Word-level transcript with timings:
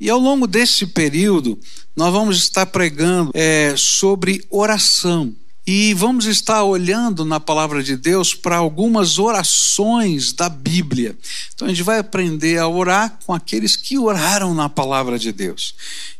E 0.00 0.08
ao 0.08 0.18
longo 0.18 0.46
desse 0.46 0.86
período, 0.86 1.58
nós 1.96 2.12
vamos 2.12 2.38
estar 2.38 2.66
pregando 2.66 3.30
é, 3.34 3.74
sobre 3.76 4.44
oração. 4.50 5.34
E 5.66 5.92
vamos 5.92 6.24
estar 6.24 6.62
olhando 6.64 7.26
na 7.26 7.38
palavra 7.38 7.82
de 7.82 7.94
Deus 7.94 8.32
para 8.32 8.56
algumas 8.56 9.18
orações 9.18 10.32
da 10.32 10.48
Bíblia. 10.48 11.14
Então 11.54 11.66
a 11.66 11.70
gente 11.70 11.82
vai 11.82 11.98
aprender 11.98 12.56
a 12.56 12.66
orar 12.66 13.18
com 13.26 13.34
aqueles 13.34 13.76
que 13.76 13.98
oraram 13.98 14.54
na 14.54 14.70
palavra 14.70 15.18
de 15.18 15.30
Deus. 15.30 15.74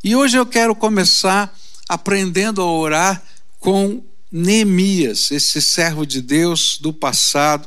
E 0.05 0.15
hoje 0.15 0.37
eu 0.37 0.45
quero 0.45 0.75
começar 0.75 1.57
aprendendo 1.89 2.61
a 2.61 2.71
orar 2.71 3.23
com 3.59 4.03
Neemias, 4.31 5.31
esse 5.31 5.63
servo 5.63 6.05
de 6.05 6.21
Deus 6.21 6.77
do 6.79 6.93
passado. 6.93 7.67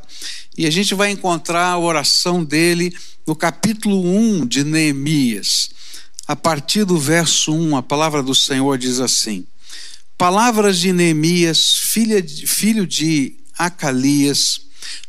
E 0.56 0.68
a 0.68 0.70
gente 0.70 0.94
vai 0.94 1.10
encontrar 1.10 1.66
a 1.66 1.80
oração 1.80 2.44
dele 2.44 2.96
no 3.26 3.36
capítulo 3.36 4.06
1 4.06 4.46
de 4.46 4.64
Neemias. 4.64 5.72
A 6.32 6.36
partir 6.38 6.86
do 6.86 6.98
verso 6.98 7.52
1, 7.52 7.76
a 7.76 7.84
palavra 7.84 8.24
do 8.24 8.34
Senhor 8.34 8.78
diz 8.78 9.02
assim: 9.02 9.46
Palavras 10.18 10.80
de 10.80 10.94
Neemias, 10.94 11.74
filho 11.84 12.88
de 12.88 13.36
Acalias, 13.58 14.62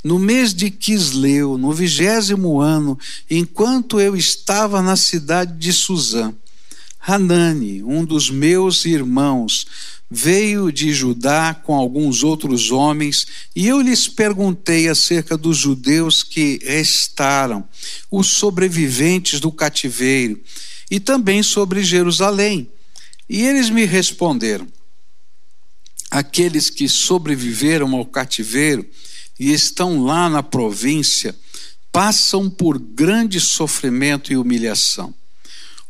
no 0.03 0.19
mês 0.19 0.53
de 0.53 0.69
Quisleu, 0.69 1.57
no 1.57 1.73
vigésimo 1.73 2.61
ano, 2.61 2.99
enquanto 3.31 4.01
eu 4.01 4.17
estava 4.17 4.83
na 4.83 4.97
cidade 4.97 5.57
de 5.59 5.73
Suzã, 5.73 6.35
Hanani, 6.99 7.85
um 7.85 8.05
dos 8.05 8.29
meus 8.29 8.85
irmãos, 8.85 9.65
veio 10.11 10.73
de 10.73 10.93
Judá 10.93 11.55
com 11.55 11.77
alguns 11.77 12.25
outros 12.25 12.73
homens, 12.73 13.27
e 13.55 13.69
eu 13.69 13.81
lhes 13.81 14.09
perguntei 14.09 14.89
acerca 14.89 15.37
dos 15.37 15.57
judeus 15.57 16.25
que 16.25 16.59
restaram, 16.65 17.65
os 18.11 18.27
sobreviventes 18.27 19.39
do 19.39 19.53
cativeiro, 19.53 20.43
e 20.93 21.01
também 21.01 21.43
sobre 21.43 21.83
Jerusalém. 21.83 22.71
E 23.27 23.41
eles 23.41 23.71
me 23.71 23.87
responderam: 23.87 24.69
aqueles 26.11 26.69
que 26.69 26.87
sobreviveram 26.87 27.97
ao 27.97 28.05
cativeiro 28.05 28.87
e 29.41 29.55
estão 29.55 30.05
lá 30.05 30.29
na 30.29 30.43
província 30.43 31.35
passam 31.91 32.51
por 32.51 32.79
grande 32.79 33.41
sofrimento 33.41 34.35
e 34.35 34.37
humilhação. 34.37 35.15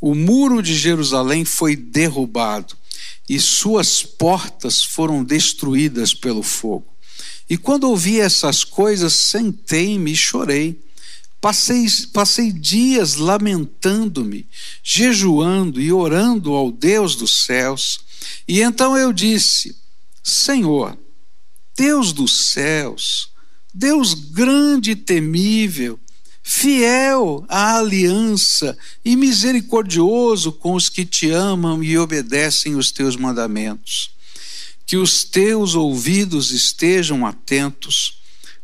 O 0.01 0.15
muro 0.15 0.63
de 0.63 0.77
Jerusalém 0.77 1.45
foi 1.45 1.75
derrubado 1.75 2.77
e 3.29 3.41
suas 3.41 4.05
portas 4.05 4.85
foram 4.85 5.25
destruídas 5.25 6.15
pelo 6.15 6.45
fogo. 6.45 6.87
E 7.51 7.59
quando 7.59 7.91
ouvi 7.91 8.21
essas 8.21 8.63
coisas, 8.63 9.15
sentei-me 9.15 10.13
e 10.13 10.17
chorei. 10.17 10.81
Passei, 11.43 11.87
passei 12.13 12.53
dias 12.53 13.17
lamentando-me, 13.17 14.47
jejuando 14.81 15.81
e 15.81 15.93
orando 15.93 16.53
ao 16.53 16.71
Deus 16.71 17.17
dos 17.17 17.43
céus. 17.45 17.99
E 18.47 18.61
então 18.61 18.97
eu 18.97 19.13
disse: 19.13 19.77
Senhor, 20.23 20.97
Deus 21.77 22.13
dos 22.13 22.53
céus, 22.53 23.29
Deus 23.75 24.15
grande 24.15 24.93
e 24.93 24.97
temível, 24.97 25.99
fiel 26.45 27.45
à 27.49 27.77
aliança 27.79 28.79
e 29.05 29.17
misericordioso 29.17 30.53
com 30.53 30.75
os 30.75 30.89
que 30.89 31.05
te 31.05 31.29
amam 31.29 31.83
e 31.83 31.99
obedecem 31.99 32.77
os 32.77 32.93
teus 32.93 33.17
mandamentos. 33.17 34.13
Que 34.87 34.97
os 34.97 35.25
teus 35.25 35.75
ouvidos 35.75 36.53
estejam 36.53 37.27
atentos 37.27 38.22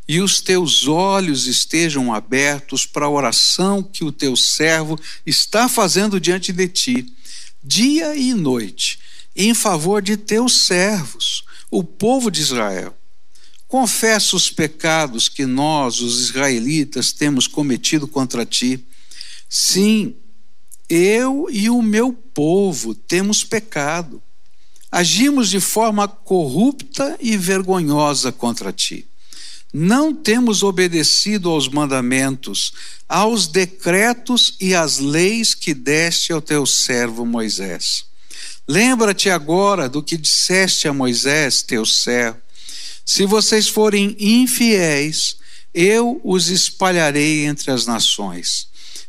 e 0.09 0.21
os 0.21 0.41
teus 0.41 0.89
olhos 0.89 1.47
estejam 1.47 2.15
abertos 2.15 2.87
para 2.87 3.05
a 3.05 3.11
oração 3.11 3.83
que 3.83 4.03
o 4.03 4.11
teu 4.11 4.35
servo 4.35 4.99
está 5.27 5.69
fazendo 5.69 6.19
diante 6.19 6.51
de 6.51 6.67
ti, 6.67 7.15
dia 7.63 8.17
e 8.17 8.33
noite, 8.33 8.99
em 9.37 9.53
favor 9.53 10.01
de 10.01 10.17
teus 10.17 10.65
servos 10.65 11.45
o 11.71 11.85
povo 11.85 12.31
de 12.31 12.41
Israel. 12.41 12.97
Confessa 13.67 14.35
os 14.35 14.49
pecados 14.51 15.29
que 15.29 15.45
nós, 15.45 16.01
os 16.01 16.23
israelitas, 16.23 17.13
temos 17.13 17.47
cometido 17.47 18.09
contra 18.09 18.47
ti. 18.47 18.83
Sim, 19.47 20.17
eu 20.89 21.49
e 21.51 21.69
o 21.69 21.83
meu 21.83 22.15
povo 22.15 22.95
temos 22.95 23.45
pecado. 23.45 24.23
Agimos 24.91 25.51
de 25.51 25.61
forma 25.61 26.09
corrupta 26.09 27.19
e 27.21 27.37
vergonhosa 27.37 28.33
contra 28.33 28.73
ti. 28.73 29.08
Não 29.73 30.15
temos 30.15 30.63
obedecido 30.63 31.51
aos 31.51 31.69
mandamentos, 31.69 32.73
aos 33.09 33.47
decretos 33.47 34.57
e 34.61 34.75
às 34.75 34.99
leis 34.99 35.55
que 35.55 35.75
deste 35.75 36.33
ao 36.33 36.41
teu 36.41 36.65
servo 36.65 37.27
Moisés. 37.27 38.05
Lembra-te 38.67 39.31
agora 39.31 39.89
do 39.89 40.03
que 40.03 40.17
disseste 40.17 40.89
a 40.89 40.93
Moisés, 40.93 41.63
teu 41.63 41.85
servo. 41.85 42.39
Se 43.05 43.25
vocês 43.25 43.69
forem 43.69 44.17
infiéis, 44.19 45.37
eu 45.73 46.21
os 46.25 46.49
espalharei 46.49 47.47
entre 47.47 47.71
as 47.71 47.87
nações. 47.87 48.69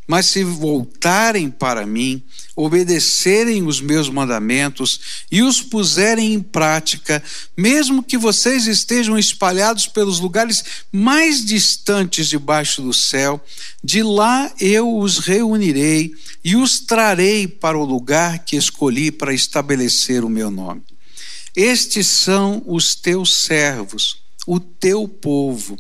Mas 0.10 0.26
se 0.26 0.44
voltarem 0.44 1.52
para 1.52 1.86
mim, 1.86 2.24
obedecerem 2.56 3.68
os 3.68 3.80
meus 3.80 4.10
mandamentos 4.10 5.00
e 5.32 5.44
os 5.44 5.62
puserem 5.62 6.34
em 6.34 6.42
prática, 6.42 7.22
mesmo 7.56 8.02
que 8.02 8.18
vocês 8.18 8.66
estejam 8.66 9.20
espalhados 9.20 9.86
pelos 9.86 10.20
lugares 10.20 10.64
mais 10.92 11.46
distantes 11.46 12.28
debaixo 12.28 12.82
do 12.82 12.92
céu, 12.92 13.40
de 13.84 14.02
lá 14.02 14.52
eu 14.60 14.98
os 14.98 15.20
reunirei 15.20 16.12
e 16.44 16.56
os 16.56 16.80
trarei 16.80 17.48
para 17.48 17.78
o 17.78 17.86
lugar 17.86 18.40
que 18.40 18.56
escolhi 18.56 19.12
para 19.12 19.32
estabelecer 19.32 20.26
o 20.26 20.30
meu 20.30 20.50
nome. 20.50 20.82
Estes 21.56 22.08
são 22.08 22.64
os 22.66 22.96
teus 22.96 23.44
servos, 23.44 24.18
o 24.48 24.60
teu 24.60 25.08
povo 25.08 25.78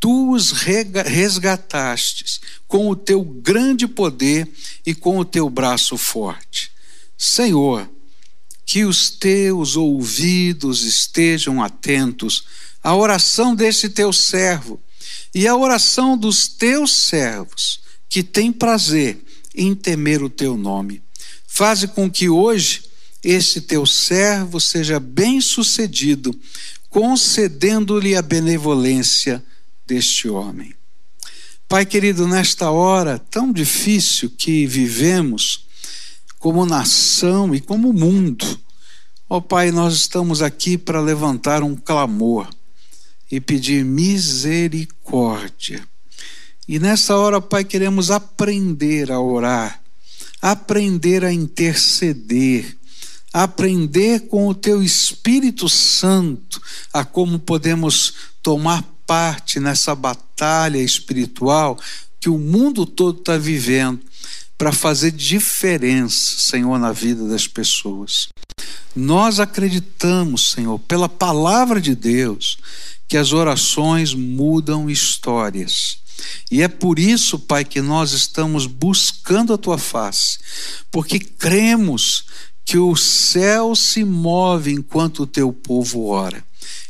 tu 0.00 0.32
os 0.32 0.52
resgatastes 0.52 2.40
com 2.66 2.88
o 2.88 2.96
teu 2.96 3.22
grande 3.22 3.86
poder 3.86 4.50
e 4.84 4.94
com 4.94 5.18
o 5.18 5.24
teu 5.24 5.48
braço 5.48 5.96
forte. 5.96 6.70
Senhor, 7.16 7.88
que 8.66 8.84
os 8.84 9.10
teus 9.10 9.76
ouvidos 9.76 10.82
estejam 10.82 11.62
atentos 11.62 12.44
à 12.82 12.94
oração 12.94 13.54
deste 13.54 13.88
teu 13.88 14.12
servo 14.12 14.80
e 15.34 15.46
à 15.46 15.56
oração 15.56 16.16
dos 16.16 16.48
teus 16.48 16.92
servos, 16.92 17.80
que 18.08 18.22
têm 18.22 18.52
prazer 18.52 19.24
em 19.54 19.74
temer 19.74 20.22
o 20.22 20.30
teu 20.30 20.56
nome. 20.56 21.02
Faze 21.46 21.88
com 21.88 22.10
que 22.10 22.28
hoje 22.28 22.82
este 23.22 23.60
teu 23.60 23.86
servo 23.86 24.60
seja 24.60 25.00
bem-sucedido, 25.00 26.38
concedendo-lhe 26.90 28.14
a 28.14 28.22
benevolência 28.22 29.42
deste 29.86 30.28
homem. 30.28 30.74
Pai 31.68 31.86
querido, 31.86 32.28
nesta 32.28 32.70
hora 32.70 33.18
tão 33.18 33.52
difícil 33.52 34.30
que 34.30 34.66
vivemos, 34.66 35.66
como 36.38 36.66
nação 36.66 37.54
e 37.54 37.60
como 37.60 37.92
mundo, 37.92 38.60
ó 39.28 39.40
Pai, 39.40 39.70
nós 39.70 39.94
estamos 39.94 40.42
aqui 40.42 40.76
para 40.76 41.00
levantar 41.00 41.62
um 41.62 41.74
clamor 41.74 42.48
e 43.30 43.40
pedir 43.40 43.84
misericórdia. 43.84 45.82
E 46.68 46.78
nessa 46.78 47.16
hora, 47.16 47.40
Pai, 47.40 47.64
queremos 47.64 48.10
aprender 48.10 49.10
a 49.10 49.20
orar, 49.20 49.82
aprender 50.40 51.24
a 51.24 51.32
interceder, 51.32 52.76
aprender 53.32 54.28
com 54.28 54.46
o 54.46 54.54
Teu 54.54 54.82
Espírito 54.82 55.68
Santo 55.68 56.60
a 56.92 57.04
como 57.04 57.38
podemos 57.38 58.14
tomar 58.42 58.93
parte 59.06 59.60
nessa 59.60 59.94
batalha 59.94 60.78
espiritual 60.78 61.78
que 62.20 62.28
o 62.28 62.38
mundo 62.38 62.86
todo 62.86 63.18
está 63.18 63.36
vivendo 63.36 64.00
para 64.56 64.72
fazer 64.72 65.10
diferença, 65.10 66.38
Senhor, 66.38 66.78
na 66.78 66.92
vida 66.92 67.26
das 67.28 67.46
pessoas. 67.46 68.28
Nós 68.94 69.40
acreditamos, 69.40 70.50
Senhor, 70.50 70.78
pela 70.78 71.08
palavra 71.08 71.80
de 71.80 71.94
Deus, 71.94 72.56
que 73.08 73.16
as 73.16 73.32
orações 73.32 74.14
mudam 74.14 74.88
histórias. 74.88 75.98
E 76.50 76.62
é 76.62 76.68
por 76.68 76.98
isso, 76.98 77.38
Pai, 77.38 77.64
que 77.64 77.80
nós 77.80 78.12
estamos 78.12 78.66
buscando 78.66 79.52
a 79.52 79.58
tua 79.58 79.78
face, 79.78 80.38
porque 80.90 81.18
cremos 81.18 82.24
que 82.64 82.78
o 82.78 82.96
céu 82.96 83.74
se 83.74 84.04
move 84.04 84.72
enquanto 84.72 85.24
o 85.24 85.26
teu 85.26 85.52
povo 85.52 86.06
ora. 86.06 86.42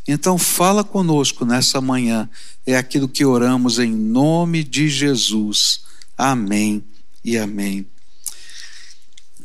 Então, 0.07 0.37
fala 0.37 0.85
conosco 0.85 1.47
nessa 1.47 1.81
manhã, 1.81 2.29
é 2.67 2.77
aquilo 2.77 3.09
que 3.09 3.25
oramos 3.25 3.79
em 3.79 3.91
nome 3.91 4.63
de 4.63 4.89
Jesus. 4.89 5.81
Amém 6.17 6.85
e 7.25 7.39
amém. 7.39 7.87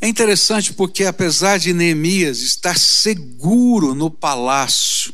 É 0.00 0.08
interessante 0.08 0.72
porque, 0.72 1.04
apesar 1.04 1.58
de 1.58 1.72
Neemias 1.74 2.40
estar 2.40 2.78
seguro 2.78 3.94
no 3.94 4.10
palácio, 4.10 5.12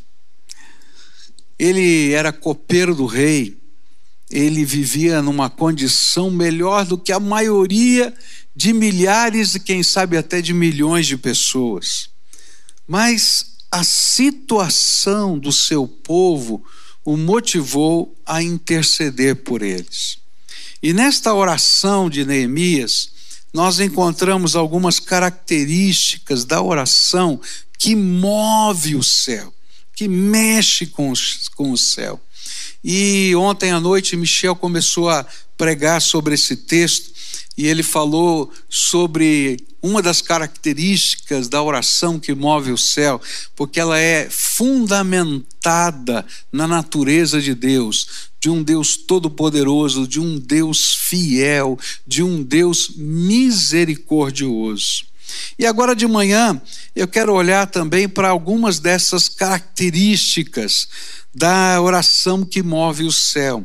ele 1.59 2.13
era 2.13 2.33
copeiro 2.33 2.95
do 2.95 3.07
rei, 3.07 3.57
ele 4.31 4.65
vivia 4.65 5.23
numa 5.23 5.49
condição 5.49 6.31
melhor 6.31 6.85
do 6.85 6.99
que 6.99 7.13
a 7.13 7.21
maioria 7.21 8.15
de 8.55 8.73
milhares 8.73 9.55
e 9.55 9.61
quem 9.61 9.83
sabe 9.83 10.17
até 10.17 10.41
de 10.41 10.53
milhões 10.53 11.07
de 11.07 11.17
pessoas. 11.17 12.11
Mas 12.87 13.56
a 13.71 13.85
situação 13.85 15.39
do 15.39 15.53
seu 15.53 15.87
povo 15.87 16.65
o 17.05 17.17
motivou 17.17 18.17
a 18.27 18.43
interceder 18.43 19.37
por 19.37 19.63
eles. 19.63 20.19
E 20.83 20.93
nesta 20.93 21.33
oração 21.33 22.11
de 22.11 22.25
Neemias, 22.25 23.11
nós 23.53 23.81
encontramos 23.81 24.57
algumas 24.57 24.99
características 24.99 26.45
da 26.45 26.61
oração 26.61 27.41
que 27.79 27.95
move 27.95 28.97
o 28.97 29.03
céu, 29.03 29.53
que 29.95 30.09
mexe 30.09 30.87
com, 30.87 31.13
com 31.55 31.71
o 31.71 31.79
céu. 31.79 32.21
E 32.85 33.35
ontem 33.37 33.71
à 33.71 33.81
noite, 33.81 34.17
Michel 34.17 34.55
começou 34.55 35.09
a 35.09 35.25
pregar 35.57 36.03
sobre 36.03 36.35
esse 36.35 36.57
texto 36.57 37.13
e 37.57 37.67
ele 37.67 37.83
falou 37.83 38.53
sobre 38.69 39.57
uma 39.87 40.03
das 40.03 40.21
características 40.21 41.49
da 41.49 41.63
oração 41.63 42.19
que 42.19 42.35
move 42.35 42.73
o 42.73 42.79
céu, 42.79 43.21
porque 43.55 43.79
ela 43.79 43.97
é 43.99 44.29
fundamentada 44.29 46.27
na 46.51 46.67
natureza 46.67 47.41
de 47.41 47.55
Deus, 47.55 48.29
de 48.41 48.51
um 48.51 48.63
Deus 48.63 48.97
todo-poderoso, 48.97 50.09
de 50.09 50.19
um 50.19 50.39
Deus 50.39 50.95
fiel, 50.95 51.79
de 52.07 52.23
um 52.23 52.43
Deus 52.43 52.93
misericordioso. 52.97 55.05
E 55.59 55.67
agora 55.67 55.95
de 55.95 56.07
manhã 56.07 56.61
eu 56.95 57.09
quero 57.09 57.33
olhar 57.33 57.67
também 57.67 58.09
para 58.09 58.29
algumas 58.29 58.79
dessas 58.79 59.29
características 59.29 60.89
da 61.35 61.81
oração 61.81 62.45
que 62.45 62.63
move 62.63 63.05
o 63.05 63.13
céu. 63.13 63.65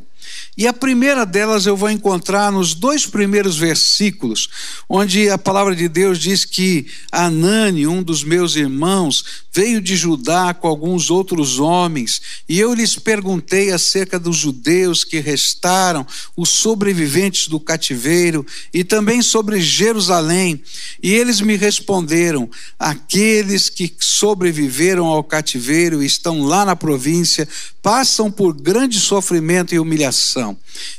E 0.57 0.67
a 0.67 0.73
primeira 0.73 1.25
delas 1.25 1.65
eu 1.65 1.75
vou 1.75 1.89
encontrar 1.89 2.51
nos 2.51 2.73
dois 2.73 3.05
primeiros 3.05 3.57
versículos, 3.57 4.49
onde 4.87 5.29
a 5.29 5.37
palavra 5.37 5.75
de 5.75 5.87
Deus 5.87 6.19
diz 6.19 6.45
que 6.45 6.87
Anani, 7.11 7.87
um 7.87 8.03
dos 8.03 8.23
meus 8.23 8.55
irmãos, 8.55 9.23
veio 9.53 9.81
de 9.81 9.95
Judá 9.95 10.53
com 10.53 10.67
alguns 10.67 11.09
outros 11.09 11.59
homens, 11.59 12.21
e 12.47 12.59
eu 12.59 12.73
lhes 12.73 12.95
perguntei 12.95 13.71
acerca 13.71 14.19
dos 14.19 14.37
judeus 14.37 15.03
que 15.03 15.19
restaram, 15.19 16.05
os 16.37 16.49
sobreviventes 16.49 17.47
do 17.47 17.59
cativeiro, 17.59 18.45
e 18.73 18.83
também 18.83 19.21
sobre 19.21 19.59
Jerusalém. 19.59 20.61
E 21.01 21.13
eles 21.13 21.41
me 21.41 21.55
responderam: 21.55 22.49
aqueles 22.79 23.69
que 23.69 23.93
sobreviveram 23.99 25.05
ao 25.05 25.23
cativeiro 25.23 26.01
e 26.01 26.05
estão 26.05 26.43
lá 26.43 26.65
na 26.65 26.75
província 26.75 27.47
passam 27.81 28.31
por 28.31 28.53
grande 28.53 28.99
sofrimento 28.99 29.73
e 29.73 29.79
humilhação. 29.79 30.10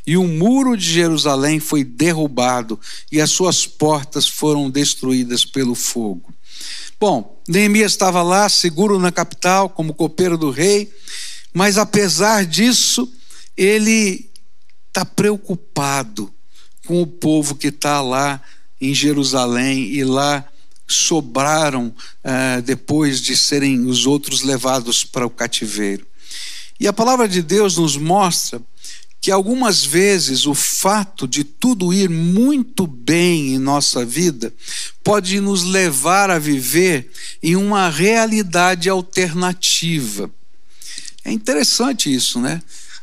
E 0.06 0.16
o 0.16 0.26
muro 0.26 0.76
de 0.76 0.84
Jerusalém 0.84 1.60
foi 1.60 1.84
derrubado 1.84 2.78
e 3.10 3.20
as 3.20 3.30
suas 3.30 3.66
portas 3.66 4.26
foram 4.26 4.70
destruídas 4.70 5.44
pelo 5.44 5.74
fogo. 5.74 6.32
Bom, 7.00 7.42
Neemias 7.48 7.92
estava 7.92 8.22
lá, 8.22 8.48
seguro 8.48 8.98
na 8.98 9.10
capital, 9.10 9.68
como 9.68 9.94
copeiro 9.94 10.38
do 10.38 10.50
rei, 10.50 10.92
mas 11.52 11.76
apesar 11.76 12.46
disso, 12.46 13.12
ele 13.56 14.30
está 14.88 15.04
preocupado 15.04 16.32
com 16.86 17.02
o 17.02 17.06
povo 17.06 17.54
que 17.54 17.68
está 17.68 18.00
lá 18.00 18.40
em 18.80 18.94
Jerusalém 18.94 19.92
e 19.92 20.04
lá 20.04 20.44
sobraram 20.86 21.86
uh, 21.88 22.62
depois 22.62 23.20
de 23.20 23.36
serem 23.36 23.86
os 23.86 24.06
outros 24.06 24.42
levados 24.42 25.04
para 25.04 25.26
o 25.26 25.30
cativeiro. 25.30 26.06
E 26.78 26.86
a 26.86 26.92
palavra 26.92 27.28
de 27.28 27.42
Deus 27.42 27.76
nos 27.76 27.96
mostra 27.96 28.60
que 29.22 29.30
algumas 29.30 29.84
vezes 29.84 30.46
o 30.46 30.54
fato 30.54 31.28
de 31.28 31.44
tudo 31.44 31.94
ir 31.94 32.10
muito 32.10 32.88
bem 32.88 33.54
em 33.54 33.58
nossa 33.58 34.04
vida 34.04 34.52
pode 35.04 35.38
nos 35.38 35.62
levar 35.62 36.28
a 36.28 36.40
viver 36.40 37.08
em 37.40 37.54
uma 37.54 37.88
realidade 37.88 38.88
alternativa. 38.88 40.28
É 41.24 41.30
interessante 41.30 42.12
isso, 42.12 42.40
né? 42.40 42.60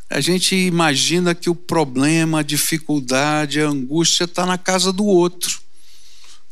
A 0.09 0.19
gente 0.19 0.53
imagina 0.57 1.33
que 1.33 1.49
o 1.49 1.55
problema, 1.55 2.41
a 2.41 2.43
dificuldade, 2.43 3.61
a 3.61 3.69
angústia 3.69 4.25
está 4.25 4.45
na 4.45 4.57
casa 4.57 4.91
do 4.91 5.05
outro, 5.05 5.61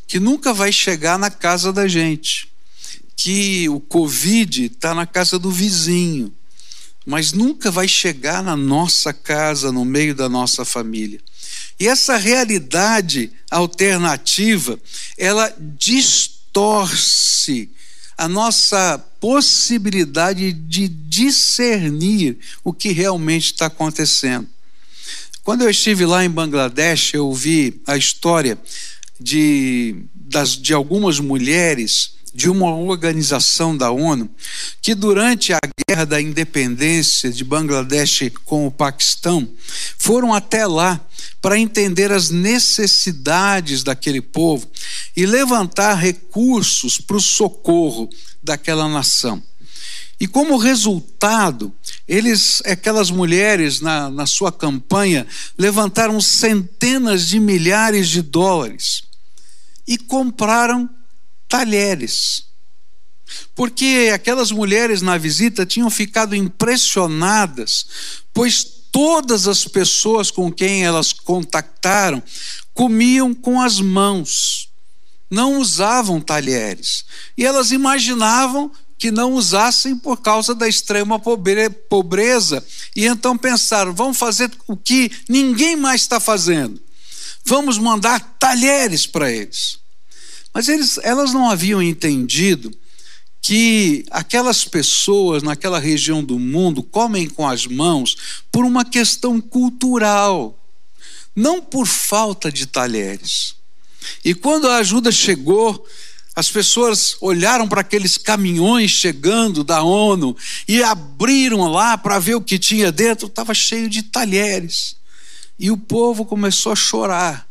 que 0.08 0.18
nunca 0.18 0.54
vai 0.54 0.72
chegar 0.72 1.20
na 1.20 1.30
casa 1.30 1.74
da 1.74 1.90
gente, 1.90 2.48
que 3.18 3.68
o 3.68 3.82
Covid 3.82 4.68
está 4.68 4.96
na 4.96 5.06
casa 5.06 5.38
do 5.38 5.52
vizinho 5.52 6.34
mas 7.08 7.32
nunca 7.32 7.72
vai 7.72 7.88
chegar 7.88 8.44
na 8.44 8.58
nossa 8.58 9.14
casa, 9.14 9.72
no 9.72 9.86
meio 9.86 10.14
da 10.14 10.28
nossa 10.28 10.66
família. 10.66 11.22
E 11.80 11.88
essa 11.88 12.18
realidade 12.18 13.32
alternativa, 13.50 14.78
ela 15.18 15.56
distorce 15.80 17.70
a 18.18 18.28
nossa 18.28 19.00
possibilidade 19.22 20.52
de 20.52 20.90
discernir 20.90 22.38
o 22.62 22.74
que 22.74 22.92
realmente 22.92 23.54
está 23.54 23.68
acontecendo. 23.68 24.50
Quando 25.44 25.62
eu 25.62 25.70
estive 25.70 26.06
lá 26.06 26.26
em 26.26 26.30
Bangladesh, 26.30 27.14
eu 27.14 27.34
vi 27.34 27.82
a 27.88 27.96
história 27.96 28.60
de, 29.18 30.04
das, 30.14 30.58
de 30.58 30.74
algumas 30.74 31.22
mulheres 31.22 32.17
de 32.38 32.52
uma 32.52 32.70
organização 32.70 33.76
da 33.76 33.90
ONU 33.90 34.30
que, 34.80 34.94
durante 34.94 35.54
a 35.54 35.60
guerra 35.90 36.06
da 36.06 36.22
independência 36.22 37.32
de 37.32 37.44
Bangladesh 37.44 38.30
com 38.46 38.68
o 38.68 38.72
Paquistão, 38.72 39.50
foram 39.98 40.32
até 40.32 40.68
lá 40.68 41.04
para 41.42 41.58
entender 41.58 42.12
as 42.12 42.30
necessidades 42.30 43.82
daquele 43.82 44.22
povo 44.22 44.70
e 45.16 45.26
levantar 45.26 45.96
recursos 45.96 47.02
para 47.02 47.18
o 47.18 47.22
socorro 47.22 48.08
daquela 48.44 48.88
nação. 48.88 49.42
E 50.20 50.28
como 50.28 50.58
resultado, 50.58 51.74
eles, 52.08 52.62
aquelas 52.68 53.10
mulheres 53.10 53.82
na, 53.82 54.12
na 54.12 54.28
sua 54.28 54.52
campanha, 54.52 55.26
levantaram 55.58 56.22
centenas 56.22 57.26
de 57.26 57.40
milhares 57.40 58.08
de 58.08 58.22
dólares 58.22 59.02
e 59.88 59.98
compraram 59.98 60.88
talheres. 61.48 62.48
Porque 63.56 64.12
aquelas 64.14 64.52
mulheres 64.52 65.02
na 65.02 65.18
visita 65.18 65.66
tinham 65.66 65.90
ficado 65.90 66.36
impressionadas, 66.36 67.86
pois 68.34 68.64
todas 68.92 69.48
as 69.48 69.66
pessoas 69.66 70.32
com 70.32 70.52
quem 70.52 70.86
elas 70.86 71.12
contactaram 71.12 72.24
comiam 72.74 73.34
com 73.34 73.60
as 73.60 73.80
mãos, 73.80 74.70
não 75.30 75.60
usavam 75.60 76.22
talheres. 76.22 77.04
E 77.38 77.46
elas 77.46 77.72
imaginavam 77.72 78.72
que 78.98 79.12
não 79.12 79.34
usassem 79.34 79.96
por 79.96 80.22
causa 80.22 80.56
da 80.56 80.68
extrema 80.68 81.20
pobreza. 81.20 82.64
E 82.96 83.06
então 83.06 83.38
pensaram: 83.38 83.94
vamos 83.94 84.18
fazer 84.18 84.52
o 84.68 84.78
que 84.78 85.12
ninguém 85.28 85.76
mais 85.76 86.02
está 86.02 86.20
fazendo. 86.20 86.82
Vamos 87.46 87.78
mandar 87.78 88.36
talheres 88.40 89.06
para 89.06 89.32
eles. 89.32 89.80
Mas 90.58 90.70
eles, 90.70 90.98
elas 91.04 91.34
não 91.34 91.52
haviam 91.52 91.84
entendido 91.84 92.76
que 93.44 94.04
aquelas 94.10 94.66
pessoas 94.66 95.44
naquela 95.44 95.78
região 95.78 96.24
do 96.24 96.40
mundo 96.40 96.82
comem 96.82 97.30
com 97.30 97.48
as 97.48 97.68
mãos 97.68 98.18
por 98.52 98.66
uma 98.66 98.84
questão 98.84 99.40
cultural, 99.40 100.60
não 101.36 101.62
por 101.62 101.86
falta 101.86 102.52
de 102.52 102.66
talheres. 102.66 103.54
E 104.26 104.34
quando 104.34 104.68
a 104.68 104.78
ajuda 104.78 105.12
chegou, 105.12 105.86
as 106.36 106.50
pessoas 106.50 107.16
olharam 107.22 107.68
para 107.68 107.82
aqueles 107.82 108.18
caminhões 108.18 108.90
chegando 108.90 109.64
da 109.64 109.84
ONU 109.84 110.36
e 110.68 110.82
abriram 110.82 111.68
lá 111.68 112.00
para 112.00 112.18
ver 112.18 112.34
o 112.34 112.42
que 112.42 112.58
tinha 112.58 112.92
dentro, 112.92 113.28
estava 113.28 113.54
cheio 113.54 113.88
de 113.88 114.02
talheres. 114.02 114.96
E 115.60 115.70
o 115.70 115.78
povo 115.78 116.26
começou 116.26 116.72
a 116.72 116.76
chorar, 116.76 117.48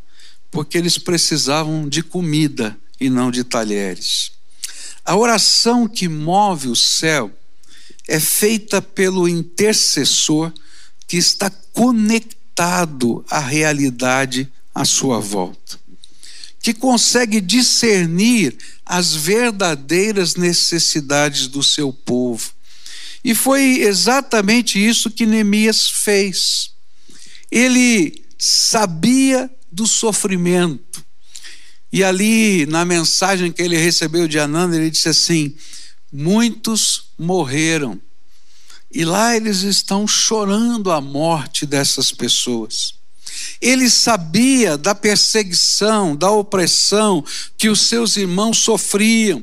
porque 0.50 0.76
eles 0.76 0.98
precisavam 0.98 1.88
de 1.88 2.02
comida 2.02 2.76
e 3.00 3.10
não 3.10 3.30
de 3.30 3.44
talheres. 3.44 4.32
A 5.04 5.16
oração 5.16 5.86
que 5.86 6.08
move 6.08 6.68
o 6.68 6.76
céu 6.76 7.30
é 8.08 8.18
feita 8.18 8.80
pelo 8.80 9.28
intercessor 9.28 10.52
que 11.06 11.16
está 11.16 11.50
conectado 11.72 13.24
à 13.30 13.38
realidade 13.38 14.50
à 14.74 14.84
sua 14.84 15.20
volta, 15.20 15.78
que 16.60 16.74
consegue 16.74 17.40
discernir 17.40 18.56
as 18.84 19.14
verdadeiras 19.14 20.34
necessidades 20.34 21.48
do 21.48 21.62
seu 21.62 21.92
povo. 21.92 22.52
E 23.24 23.34
foi 23.34 23.80
exatamente 23.80 24.78
isso 24.78 25.10
que 25.10 25.26
Neemias 25.26 25.88
fez. 25.88 26.70
Ele 27.50 28.24
sabia 28.38 29.50
do 29.70 29.86
sofrimento, 29.86 30.85
e 31.96 32.04
ali, 32.04 32.66
na 32.66 32.84
mensagem 32.84 33.50
que 33.50 33.62
ele 33.62 33.78
recebeu 33.78 34.28
de 34.28 34.38
Ananda, 34.38 34.76
ele 34.76 34.90
disse 34.90 35.08
assim: 35.08 35.56
muitos 36.12 37.04
morreram. 37.18 37.98
E 38.92 39.02
lá 39.02 39.34
eles 39.34 39.62
estão 39.62 40.06
chorando 40.06 40.92
a 40.92 41.00
morte 41.00 41.64
dessas 41.64 42.12
pessoas. 42.12 42.96
Ele 43.62 43.88
sabia 43.88 44.76
da 44.76 44.94
perseguição, 44.94 46.14
da 46.14 46.30
opressão 46.30 47.24
que 47.56 47.70
os 47.70 47.80
seus 47.80 48.18
irmãos 48.18 48.58
sofriam, 48.58 49.40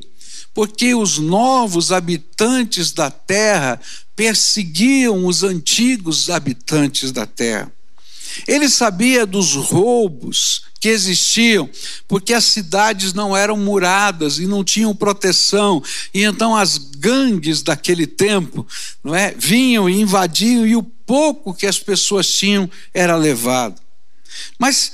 porque 0.54 0.94
os 0.94 1.18
novos 1.18 1.90
habitantes 1.90 2.92
da 2.92 3.10
terra 3.10 3.80
perseguiam 4.14 5.26
os 5.26 5.42
antigos 5.42 6.30
habitantes 6.30 7.10
da 7.10 7.26
terra. 7.26 7.72
Ele 8.46 8.68
sabia 8.68 9.26
dos 9.26 9.54
roubos 9.54 10.62
que 10.80 10.88
existiam, 10.88 11.68
porque 12.06 12.34
as 12.34 12.44
cidades 12.44 13.14
não 13.14 13.36
eram 13.36 13.56
muradas 13.56 14.38
e 14.38 14.46
não 14.46 14.62
tinham 14.62 14.94
proteção, 14.94 15.82
e 16.12 16.22
então 16.22 16.54
as 16.54 16.76
gangues 16.76 17.62
daquele 17.62 18.06
tempo, 18.06 18.66
não 19.02 19.14
é, 19.14 19.32
vinham 19.32 19.88
e 19.88 20.00
invadiam 20.00 20.66
e 20.66 20.76
o 20.76 20.82
pouco 20.82 21.54
que 21.54 21.66
as 21.66 21.78
pessoas 21.78 22.28
tinham 22.28 22.70
era 22.92 23.16
levado. 23.16 23.80
Mas 24.58 24.92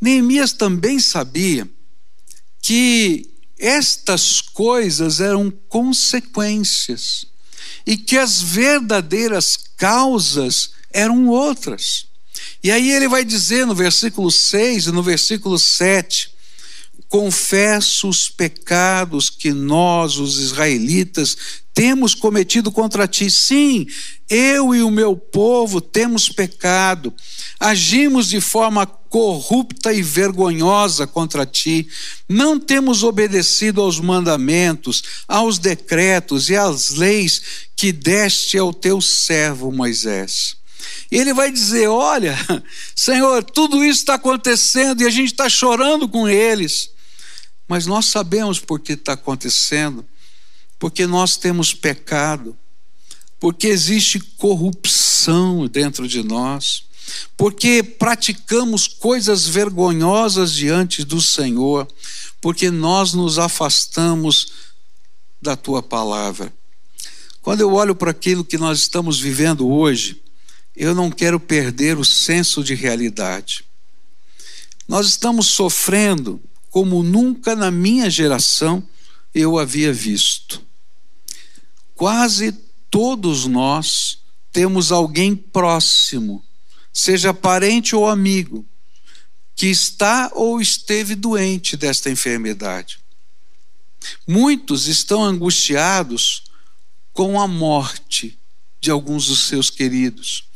Neemias 0.00 0.52
também 0.52 0.98
sabia 0.98 1.68
que 2.60 3.30
estas 3.58 4.40
coisas 4.40 5.20
eram 5.20 5.50
consequências 5.68 7.24
e 7.86 7.96
que 7.96 8.18
as 8.18 8.42
verdadeiras 8.42 9.56
causas 9.76 10.72
eram 10.92 11.28
outras. 11.28 12.06
E 12.62 12.70
aí 12.70 12.90
ele 12.90 13.08
vai 13.08 13.24
dizer 13.24 13.66
no 13.66 13.74
versículo 13.74 14.30
6 14.30 14.86
e 14.86 14.92
no 14.92 15.02
versículo 15.02 15.58
7: 15.58 16.32
Confesso 17.08 18.08
os 18.08 18.28
pecados 18.30 19.28
que 19.28 19.52
nós, 19.52 20.16
os 20.16 20.38
israelitas, 20.38 21.36
temos 21.74 22.14
cometido 22.14 22.70
contra 22.70 23.08
ti. 23.08 23.30
Sim, 23.30 23.86
eu 24.28 24.74
e 24.74 24.82
o 24.82 24.90
meu 24.90 25.16
povo 25.16 25.80
temos 25.80 26.28
pecado, 26.28 27.12
agimos 27.58 28.28
de 28.28 28.40
forma 28.40 28.86
corrupta 28.86 29.92
e 29.92 30.00
vergonhosa 30.00 31.06
contra 31.06 31.44
ti, 31.44 31.86
não 32.26 32.58
temos 32.58 33.02
obedecido 33.02 33.82
aos 33.82 34.00
mandamentos, 34.00 35.02
aos 35.28 35.58
decretos 35.58 36.48
e 36.48 36.56
às 36.56 36.88
leis 36.90 37.42
que 37.76 37.92
deste 37.92 38.56
ao 38.56 38.72
teu 38.72 39.02
servo 39.02 39.70
Moisés. 39.70 40.61
E 41.12 41.18
ele 41.18 41.34
vai 41.34 41.52
dizer: 41.52 41.88
Olha, 41.88 42.34
Senhor, 42.96 43.44
tudo 43.44 43.84
isso 43.84 44.00
está 44.00 44.14
acontecendo 44.14 45.02
e 45.02 45.06
a 45.06 45.10
gente 45.10 45.32
está 45.32 45.46
chorando 45.46 46.08
com 46.08 46.26
eles. 46.26 46.90
Mas 47.68 47.84
nós 47.84 48.06
sabemos 48.06 48.58
por 48.58 48.80
que 48.80 48.94
está 48.94 49.12
acontecendo. 49.12 50.06
Porque 50.78 51.06
nós 51.06 51.36
temos 51.36 51.74
pecado. 51.74 52.56
Porque 53.38 53.66
existe 53.66 54.18
corrupção 54.18 55.66
dentro 55.66 56.08
de 56.08 56.22
nós. 56.22 56.84
Porque 57.36 57.82
praticamos 57.82 58.88
coisas 58.88 59.46
vergonhosas 59.46 60.50
diante 60.50 61.04
do 61.04 61.20
Senhor. 61.20 61.86
Porque 62.40 62.70
nós 62.70 63.12
nos 63.12 63.38
afastamos 63.38 64.50
da 65.42 65.56
tua 65.56 65.82
palavra. 65.82 66.50
Quando 67.42 67.60
eu 67.60 67.74
olho 67.74 67.94
para 67.94 68.12
aquilo 68.12 68.42
que 68.42 68.56
nós 68.56 68.78
estamos 68.78 69.20
vivendo 69.20 69.68
hoje, 69.68 70.22
eu 70.74 70.94
não 70.94 71.10
quero 71.10 71.38
perder 71.38 71.98
o 71.98 72.04
senso 72.04 72.64
de 72.64 72.74
realidade. 72.74 73.64
Nós 74.88 75.06
estamos 75.06 75.48
sofrendo 75.48 76.42
como 76.70 77.02
nunca 77.02 77.54
na 77.54 77.70
minha 77.70 78.08
geração 78.08 78.86
eu 79.34 79.58
havia 79.58 79.92
visto. 79.92 80.64
Quase 81.94 82.52
todos 82.90 83.46
nós 83.46 84.18
temos 84.50 84.90
alguém 84.90 85.36
próximo, 85.36 86.44
seja 86.92 87.32
parente 87.32 87.94
ou 87.94 88.08
amigo, 88.08 88.66
que 89.54 89.66
está 89.66 90.30
ou 90.34 90.60
esteve 90.60 91.14
doente 91.14 91.76
desta 91.76 92.10
enfermidade. 92.10 92.98
Muitos 94.26 94.88
estão 94.88 95.22
angustiados 95.22 96.44
com 97.12 97.40
a 97.40 97.46
morte 97.46 98.38
de 98.80 98.90
alguns 98.90 99.26
dos 99.26 99.44
seus 99.44 99.70
queridos 99.70 100.50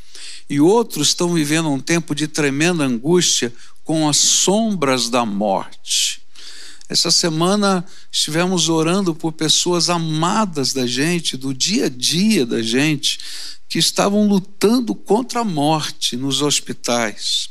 e 0.49 0.61
outros 0.61 1.09
estão 1.09 1.35
vivendo 1.35 1.69
um 1.69 1.81
tempo 1.81 2.15
de 2.15 2.29
tremenda 2.29 2.85
angústia 2.85 3.53
com 3.85 4.09
as 4.09 4.17
sombras 4.17 5.09
da 5.09 5.25
morte. 5.25 6.23
Essa 6.89 7.11
semana 7.11 7.85
estivemos 8.13 8.69
orando 8.69 9.15
por 9.15 9.33
pessoas 9.33 9.91
amadas 9.91 10.73
da 10.73 10.87
gente, 10.87 11.37
do 11.37 11.53
dia 11.53 11.87
a 11.87 11.89
dia 11.89 12.47
da 12.47 12.63
gente, 12.63 13.19
que 13.69 13.79
estavam 13.79 14.29
lutando 14.29 14.95
contra 14.95 15.41
a 15.41 15.45
morte 15.45 16.17
nos 16.17 16.43
hospitais. 16.43 17.51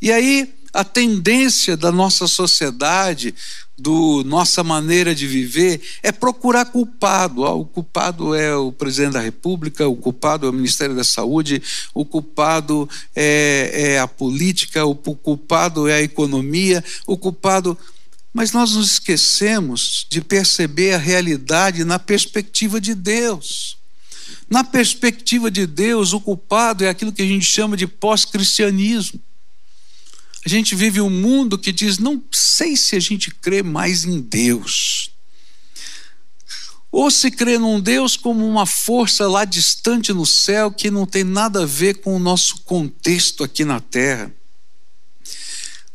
E 0.00 0.10
aí, 0.10 0.54
a 0.72 0.84
tendência 0.84 1.76
da 1.76 1.92
nossa 1.92 2.26
sociedade, 2.26 3.34
do 3.80 4.22
nossa 4.24 4.62
maneira 4.62 5.14
de 5.14 5.26
viver 5.26 5.80
é 6.02 6.12
procurar 6.12 6.66
culpado. 6.66 7.42
o 7.42 7.64
culpado 7.64 8.34
é 8.34 8.54
o 8.54 8.70
presidente 8.70 9.14
da 9.14 9.20
República, 9.20 9.88
o 9.88 9.96
culpado 9.96 10.46
é 10.46 10.50
o 10.50 10.52
Ministério 10.52 10.94
da 10.94 11.04
Saúde, 11.04 11.62
o 11.94 12.04
culpado 12.04 12.88
é, 13.16 13.70
é 13.72 13.98
a 13.98 14.06
política, 14.06 14.84
o 14.84 14.94
culpado 14.94 15.88
é 15.88 15.94
a 15.94 16.02
economia, 16.02 16.84
o 17.06 17.16
culpado. 17.16 17.76
Mas 18.32 18.52
nós 18.52 18.76
nos 18.76 18.92
esquecemos 18.92 20.06
de 20.08 20.20
perceber 20.20 20.92
a 20.92 20.98
realidade 20.98 21.84
na 21.84 21.98
perspectiva 21.98 22.80
de 22.80 22.94
Deus. 22.94 23.76
Na 24.48 24.62
perspectiva 24.62 25.50
de 25.50 25.66
Deus, 25.66 26.12
o 26.12 26.20
culpado 26.20 26.84
é 26.84 26.88
aquilo 26.88 27.12
que 27.12 27.22
a 27.22 27.26
gente 27.26 27.44
chama 27.44 27.76
de 27.76 27.86
pós-cristianismo. 27.86 29.20
A 30.44 30.48
gente 30.48 30.74
vive 30.74 31.00
um 31.00 31.10
mundo 31.10 31.58
que 31.58 31.72
diz: 31.72 31.98
não 31.98 32.22
sei 32.32 32.76
se 32.76 32.96
a 32.96 33.00
gente 33.00 33.30
crê 33.30 33.62
mais 33.62 34.04
em 34.04 34.20
Deus. 34.20 35.10
Ou 36.92 37.10
se 37.10 37.30
crê 37.30 37.56
num 37.56 37.78
Deus 37.80 38.16
como 38.16 38.46
uma 38.46 38.66
força 38.66 39.28
lá 39.28 39.44
distante 39.44 40.12
no 40.12 40.26
céu 40.26 40.72
que 40.72 40.90
não 40.90 41.06
tem 41.06 41.22
nada 41.22 41.62
a 41.62 41.66
ver 41.66 42.00
com 42.00 42.16
o 42.16 42.18
nosso 42.18 42.62
contexto 42.62 43.44
aqui 43.44 43.64
na 43.64 43.78
terra. 43.80 44.34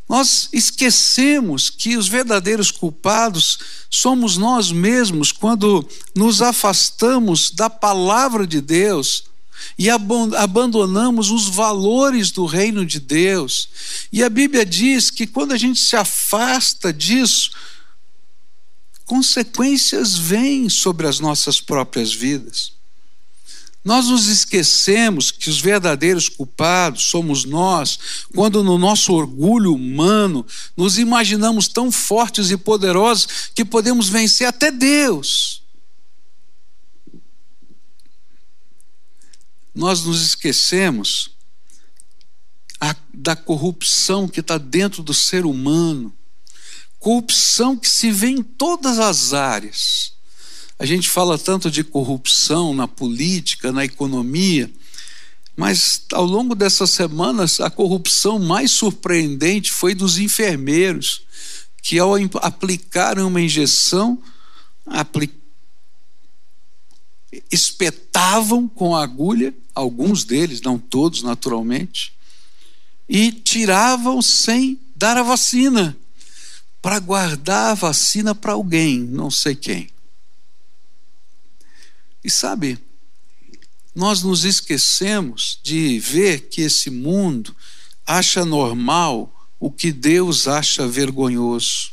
Nós 0.08 0.48
esquecemos 0.54 1.70
que 1.70 1.98
os 1.98 2.08
verdadeiros 2.08 2.70
culpados 2.70 3.58
somos 3.90 4.38
nós 4.38 4.72
mesmos 4.72 5.32
quando 5.32 5.86
nos 6.16 6.42
afastamos 6.42 7.50
da 7.52 7.70
palavra 7.70 8.46
de 8.46 8.62
Deus 8.62 9.24
e 9.78 9.90
abandonamos 9.90 11.30
os 11.32 11.48
valores 11.50 12.32
do 12.32 12.46
reino 12.46 12.86
de 12.86 13.00
Deus. 13.00 13.70
E 14.12 14.24
a 14.24 14.30
Bíblia 14.30 14.66
diz 14.66 15.10
que 15.10 15.28
quando 15.28 15.52
a 15.52 15.58
gente 15.58 15.80
se 15.80 15.96
afasta 15.96 16.92
disso, 16.92 17.52
consequências 19.06 20.18
vêm 20.18 20.70
sobre 20.70 21.08
as 21.08 21.20
nossas 21.20 21.62
próprias 21.62 22.14
vidas. 22.14 22.74
Nós 23.86 24.08
nos 24.08 24.26
esquecemos 24.26 25.30
que 25.30 25.48
os 25.48 25.60
verdadeiros 25.60 26.28
culpados 26.28 27.04
somos 27.04 27.46
nós, 27.46 28.00
quando 28.34 28.64
no 28.64 28.80
nosso 28.80 29.14
orgulho 29.14 29.76
humano 29.76 30.44
nos 30.76 30.98
imaginamos 30.98 31.68
tão 31.68 31.92
fortes 31.92 32.50
e 32.50 32.58
poderosos 32.58 33.28
que 33.54 33.64
podemos 33.64 34.10
vencer 34.10 34.48
até 34.48 34.72
Deus. 34.72 35.62
Nós 39.76 40.04
nos 40.04 40.26
esquecemos 40.26 41.32
a, 42.80 42.96
da 43.14 43.36
corrupção 43.36 44.28
que 44.28 44.40
está 44.40 44.58
dentro 44.58 45.04
do 45.04 45.14
ser 45.14 45.46
humano, 45.46 46.16
corrupção 46.98 47.76
que 47.76 47.90
se 47.90 48.10
vê 48.10 48.30
em 48.30 48.42
todas 48.42 49.00
as 49.00 49.34
áreas. 49.34 50.14
A 50.80 50.86
gente 50.86 51.10
fala 51.10 51.38
tanto 51.38 51.70
de 51.70 51.84
corrupção 51.84 52.74
na 52.74 52.88
política, 52.88 53.72
na 53.72 53.84
economia, 53.84 54.72
mas 55.56 56.02
ao 56.14 56.26
longo 56.26 56.56
dessas 56.56 56.90
semanas 56.92 57.60
a 57.60 57.70
corrupção 57.70 58.40
mais 58.40 58.72
surpreendente 58.72 59.72
foi 59.72 59.94
dos 59.94 60.18
enfermeiros, 60.18 61.22
que 61.82 62.00
ao 62.00 62.14
aplicarem 62.42 63.24
uma 63.24 63.42
injeção, 63.42 64.22
aplicaram 64.86 65.45
espetavam 67.52 68.68
com 68.68 68.96
a 68.96 69.04
agulha, 69.04 69.54
alguns 69.74 70.24
deles, 70.24 70.62
não 70.62 70.78
todos 70.78 71.22
naturalmente, 71.22 72.14
e 73.08 73.32
tiravam 73.32 74.22
sem 74.22 74.80
dar 74.96 75.18
a 75.18 75.24
vacina, 75.24 75.98
para 76.82 77.00
guardar 77.00 77.72
a 77.72 77.74
vacina 77.74 78.36
para 78.36 78.54
alguém, 78.54 79.00
não 79.00 79.32
sei 79.32 79.56
quem. 79.56 79.90
E 82.24 82.30
sabe, 82.30 82.80
nós 83.94 84.22
nos 84.24 84.44
esquecemos 84.44 85.60
de 85.64 86.00
ver 86.00 86.50
que 86.50 86.62
esse 86.62 86.90
mundo 86.90 87.56
acha 88.06 88.46
normal 88.46 89.32
o 89.60 89.72
que 89.72 89.92
Deus 89.92 90.48
acha 90.48 90.88
vergonhoso. 90.88 91.92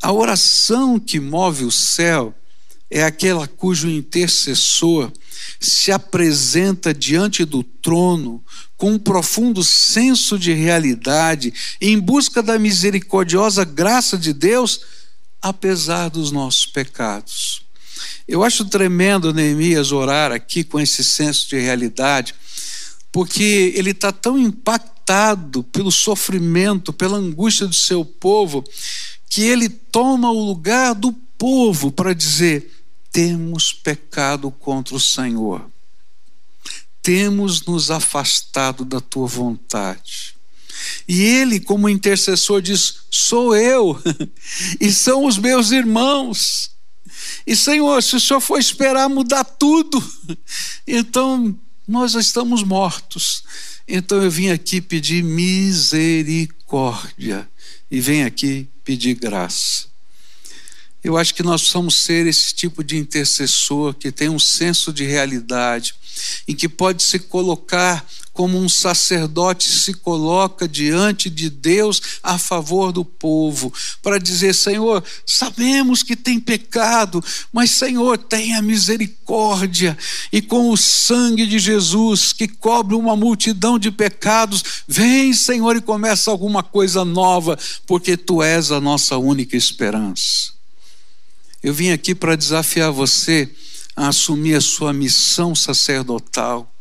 A 0.00 0.12
oração 0.12 1.00
que 1.00 1.18
move 1.18 1.64
o 1.64 1.72
céu 1.72 2.34
é 2.90 3.02
aquela 3.02 3.46
cujo 3.46 3.88
intercessor 3.88 5.12
se 5.60 5.92
apresenta 5.92 6.94
diante 6.94 7.44
do 7.44 7.62
trono 7.62 8.42
com 8.76 8.92
um 8.92 8.98
profundo 8.98 9.62
senso 9.62 10.38
de 10.38 10.52
realidade, 10.52 11.52
em 11.80 11.98
busca 11.98 12.42
da 12.42 12.58
misericordiosa 12.58 13.64
graça 13.64 14.16
de 14.16 14.32
Deus, 14.32 14.80
apesar 15.42 16.08
dos 16.08 16.30
nossos 16.30 16.66
pecados. 16.66 17.62
Eu 18.26 18.44
acho 18.44 18.64
tremendo 18.64 19.34
Neemias 19.34 19.90
orar 19.90 20.30
aqui 20.32 20.62
com 20.62 20.78
esse 20.78 21.02
senso 21.02 21.48
de 21.48 21.58
realidade, 21.58 22.34
porque 23.10 23.72
ele 23.74 23.90
está 23.90 24.12
tão 24.12 24.38
impactado 24.38 25.64
pelo 25.64 25.90
sofrimento, 25.90 26.92
pela 26.92 27.16
angústia 27.16 27.66
do 27.66 27.74
seu 27.74 28.04
povo, 28.04 28.62
que 29.28 29.42
ele 29.42 29.68
toma 29.68 30.30
o 30.30 30.46
lugar 30.46 30.94
do 30.94 31.12
povo 31.12 31.90
para 31.90 32.14
dizer: 32.14 32.77
temos 33.18 33.72
pecado 33.72 34.48
contra 34.48 34.94
o 34.94 35.00
Senhor, 35.00 35.68
temos 37.02 37.66
nos 37.66 37.90
afastado 37.90 38.84
da 38.84 39.00
tua 39.00 39.26
vontade. 39.26 40.36
E 41.08 41.20
ele, 41.20 41.58
como 41.58 41.88
intercessor, 41.88 42.62
diz: 42.62 43.00
sou 43.10 43.56
eu, 43.56 44.00
e 44.80 44.92
são 44.92 45.24
os 45.24 45.36
meus 45.36 45.72
irmãos. 45.72 46.70
E 47.44 47.56
Senhor, 47.56 48.00
se 48.04 48.14
o 48.14 48.20
Senhor 48.20 48.40
for 48.40 48.60
esperar 48.60 49.08
mudar 49.08 49.42
tudo, 49.42 50.00
então 50.86 51.58
nós 51.88 52.14
estamos 52.14 52.62
mortos. 52.62 53.42
Então 53.88 54.22
eu 54.22 54.30
vim 54.30 54.50
aqui 54.50 54.80
pedir 54.80 55.24
misericórdia 55.24 57.50
e 57.90 58.00
venho 58.00 58.28
aqui 58.28 58.68
pedir 58.84 59.14
graça. 59.14 59.87
Eu 61.08 61.16
acho 61.16 61.34
que 61.34 61.42
nós 61.42 61.62
precisamos 61.62 61.96
ser 61.96 62.26
esse 62.26 62.54
tipo 62.54 62.84
de 62.84 62.98
intercessor 62.98 63.94
que 63.94 64.12
tem 64.12 64.28
um 64.28 64.38
senso 64.38 64.92
de 64.92 65.06
realidade, 65.06 65.94
em 66.46 66.54
que 66.54 66.68
pode 66.68 67.02
se 67.02 67.18
colocar 67.18 68.06
como 68.34 68.58
um 68.58 68.68
sacerdote 68.68 69.70
se 69.70 69.94
coloca 69.94 70.68
diante 70.68 71.30
de 71.30 71.48
Deus 71.48 72.02
a 72.22 72.36
favor 72.36 72.92
do 72.92 73.06
povo, 73.06 73.72
para 74.02 74.18
dizer: 74.18 74.54
Senhor, 74.54 75.02
sabemos 75.24 76.02
que 76.02 76.14
tem 76.14 76.38
pecado, 76.38 77.24
mas 77.50 77.70
Senhor, 77.70 78.18
tenha 78.18 78.60
misericórdia, 78.60 79.96
e 80.30 80.42
com 80.42 80.68
o 80.68 80.76
sangue 80.76 81.46
de 81.46 81.58
Jesus, 81.58 82.34
que 82.34 82.46
cobre 82.46 82.94
uma 82.94 83.16
multidão 83.16 83.78
de 83.78 83.90
pecados, 83.90 84.62
vem, 84.86 85.32
Senhor, 85.32 85.74
e 85.74 85.80
começa 85.80 86.30
alguma 86.30 86.62
coisa 86.62 87.02
nova, 87.02 87.58
porque 87.86 88.14
Tu 88.14 88.42
és 88.42 88.70
a 88.70 88.78
nossa 88.78 89.16
única 89.16 89.56
esperança. 89.56 90.57
Eu 91.62 91.74
vim 91.74 91.90
aqui 91.90 92.14
para 92.14 92.36
desafiar 92.36 92.92
você 92.92 93.48
a 93.96 94.08
assumir 94.08 94.54
a 94.54 94.60
sua 94.60 94.92
missão 94.92 95.54
sacerdotal 95.54 96.72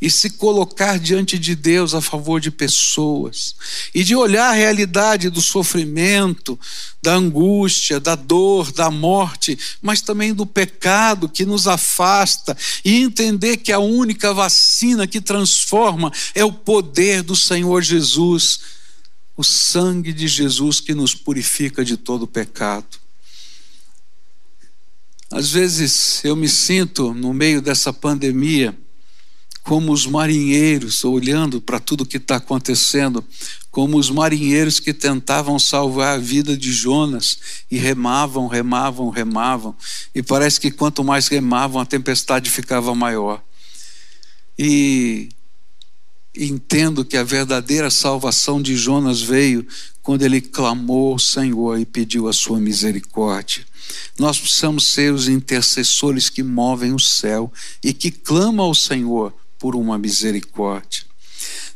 e 0.00 0.08
se 0.08 0.30
colocar 0.30 0.98
diante 0.98 1.38
de 1.38 1.56
Deus 1.56 1.92
a 1.92 2.00
favor 2.00 2.40
de 2.40 2.50
pessoas, 2.50 3.56
e 3.92 4.04
de 4.04 4.14
olhar 4.14 4.50
a 4.50 4.52
realidade 4.52 5.28
do 5.28 5.40
sofrimento, 5.40 6.58
da 7.02 7.14
angústia, 7.14 7.98
da 7.98 8.14
dor, 8.14 8.70
da 8.70 8.90
morte, 8.90 9.58
mas 9.82 10.00
também 10.00 10.32
do 10.32 10.46
pecado 10.46 11.28
que 11.28 11.44
nos 11.44 11.66
afasta, 11.66 12.56
e 12.84 13.02
entender 13.02 13.56
que 13.56 13.72
a 13.72 13.80
única 13.80 14.32
vacina 14.32 15.06
que 15.06 15.20
transforma 15.20 16.12
é 16.32 16.44
o 16.44 16.52
poder 16.52 17.22
do 17.22 17.34
Senhor 17.34 17.82
Jesus, 17.82 18.60
o 19.36 19.42
sangue 19.42 20.12
de 20.12 20.28
Jesus 20.28 20.78
que 20.78 20.94
nos 20.94 21.12
purifica 21.14 21.84
de 21.84 21.96
todo 21.96 22.26
pecado. 22.26 23.07
Às 25.30 25.50
vezes 25.50 26.24
eu 26.24 26.34
me 26.34 26.48
sinto 26.48 27.12
no 27.12 27.34
meio 27.34 27.60
dessa 27.60 27.92
pandemia 27.92 28.76
como 29.62 29.92
os 29.92 30.06
marinheiros, 30.06 31.04
olhando 31.04 31.60
para 31.60 31.78
tudo 31.78 32.06
que 32.06 32.16
está 32.16 32.36
acontecendo, 32.36 33.22
como 33.70 33.98
os 33.98 34.08
marinheiros 34.08 34.80
que 34.80 34.94
tentavam 34.94 35.58
salvar 35.58 36.14
a 36.14 36.18
vida 36.18 36.56
de 36.56 36.72
Jonas 36.72 37.38
e 37.70 37.76
remavam, 37.76 38.46
remavam, 38.46 39.10
remavam, 39.10 39.76
e 40.14 40.22
parece 40.22 40.58
que 40.58 40.70
quanto 40.70 41.04
mais 41.04 41.28
remavam, 41.28 41.82
a 41.82 41.84
tempestade 41.84 42.48
ficava 42.48 42.94
maior. 42.94 43.44
E 44.58 45.28
entendo 46.36 47.04
que 47.04 47.16
a 47.16 47.24
verdadeira 47.24 47.90
salvação 47.90 48.60
de 48.60 48.76
Jonas 48.76 49.20
veio 49.20 49.66
quando 50.02 50.22
ele 50.22 50.40
clamou 50.40 51.12
ao 51.12 51.18
Senhor 51.18 51.78
e 51.78 51.84
pediu 51.84 52.28
a 52.28 52.32
sua 52.32 52.58
misericórdia. 52.58 53.66
Nós 54.18 54.38
precisamos 54.38 54.86
ser 54.86 55.12
os 55.12 55.28
intercessores 55.28 56.28
que 56.28 56.42
movem 56.42 56.92
o 56.92 56.98
céu 56.98 57.52
e 57.82 57.92
que 57.92 58.10
clamam 58.10 58.66
ao 58.66 58.74
Senhor 58.74 59.34
por 59.58 59.74
uma 59.74 59.98
misericórdia. 59.98 61.04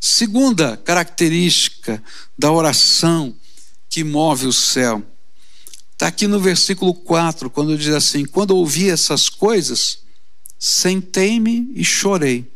Segunda 0.00 0.76
característica 0.76 2.02
da 2.36 2.50
oração 2.50 3.34
que 3.88 4.02
move 4.02 4.46
o 4.46 4.52
céu. 4.52 5.02
Está 5.92 6.08
aqui 6.08 6.26
no 6.26 6.40
versículo 6.40 6.92
4, 6.92 7.48
quando 7.48 7.78
diz 7.78 7.94
assim: 7.94 8.24
Quando 8.24 8.56
ouvi 8.56 8.88
essas 8.88 9.28
coisas, 9.28 9.98
sentei-me 10.58 11.70
e 11.74 11.84
chorei, 11.84 12.51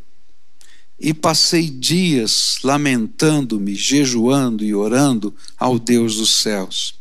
e 0.99 1.13
passei 1.13 1.69
dias 1.69 2.57
lamentando-me, 2.63 3.75
jejuando 3.75 4.65
e 4.65 4.75
orando 4.75 5.35
ao 5.59 5.79
Deus 5.79 6.17
dos 6.17 6.37
céus. 6.37 6.95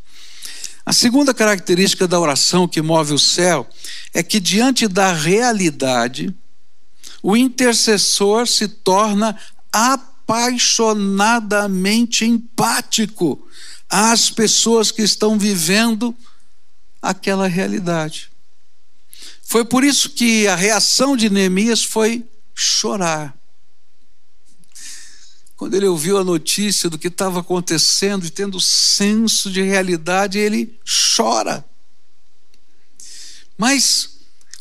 A 0.85 0.91
segunda 0.93 1.33
característica 1.33 2.05
da 2.07 2.19
oração 2.19 2.67
que 2.67 2.81
move 2.81 3.13
o 3.13 3.19
céu 3.19 3.67
é 4.13 4.21
que, 4.21 4.39
diante 4.39 4.87
da 4.87 5.11
realidade, 5.13 6.31
o 7.23 7.35
intercessor 7.35 8.47
se 8.47 8.67
torna 8.67 9.35
apaixonadamente 9.71 12.23
empático 12.23 13.47
às 13.89 14.29
pessoas 14.29 14.91
que 14.91 15.01
estão 15.01 15.39
vivendo 15.39 16.15
aquela 17.01 17.47
realidade. 17.47 18.29
Foi 19.43 19.65
por 19.65 19.83
isso 19.83 20.09
que 20.09 20.47
a 20.47 20.55
reação 20.55 21.17
de 21.17 21.29
Neemias 21.29 21.83
foi 21.83 22.23
chorar. 22.53 23.35
Quando 25.55 25.75
ele 25.75 25.87
ouviu 25.87 26.17
a 26.17 26.23
notícia 26.23 26.89
do 26.89 26.97
que 26.97 27.07
estava 27.07 27.39
acontecendo 27.39 28.25
e 28.25 28.29
tendo 28.29 28.59
senso 28.59 29.49
de 29.49 29.61
realidade, 29.61 30.37
ele 30.37 30.77
chora. 31.15 31.65
Mas 33.57 34.15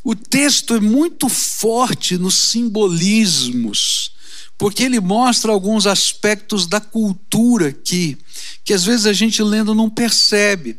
o 0.05 0.15
texto 0.15 0.75
é 0.75 0.81
muito 0.81 1.29
forte 1.29 2.17
nos 2.17 2.35
simbolismos, 2.35 4.13
porque 4.57 4.85
ele 4.85 5.01
mostra 5.01 5.51
alguns 5.51 5.87
aspectos 5.87 6.67
da 6.67 6.81
cultura 6.81 7.69
aqui, 7.69 8.17
que 8.63 8.73
às 8.73 8.85
vezes 8.85 9.07
a 9.07 9.13
gente 9.13 9.43
lendo 9.43 9.75
não 9.75 9.91
percebe. 9.91 10.79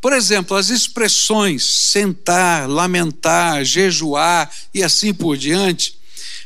Por 0.00 0.12
exemplo, 0.12 0.56
as 0.56 0.68
expressões 0.68 1.62
sentar, 1.90 2.68
lamentar, 2.68 3.64
jejuar 3.64 4.50
e 4.74 4.82
assim 4.82 5.14
por 5.14 5.36
diante, 5.36 5.99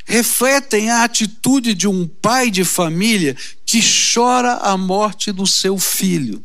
refletem 0.05 0.91
a 0.91 1.05
atitude 1.05 1.75
de 1.75 1.89
um 1.89 2.07
pai 2.07 2.51
de 2.51 2.65
família 2.65 3.37
que 3.65 3.81
chora 4.13 4.55
a 4.57 4.77
morte 4.77 5.33
do 5.33 5.47
seu 5.47 5.79
filho. 5.79 6.45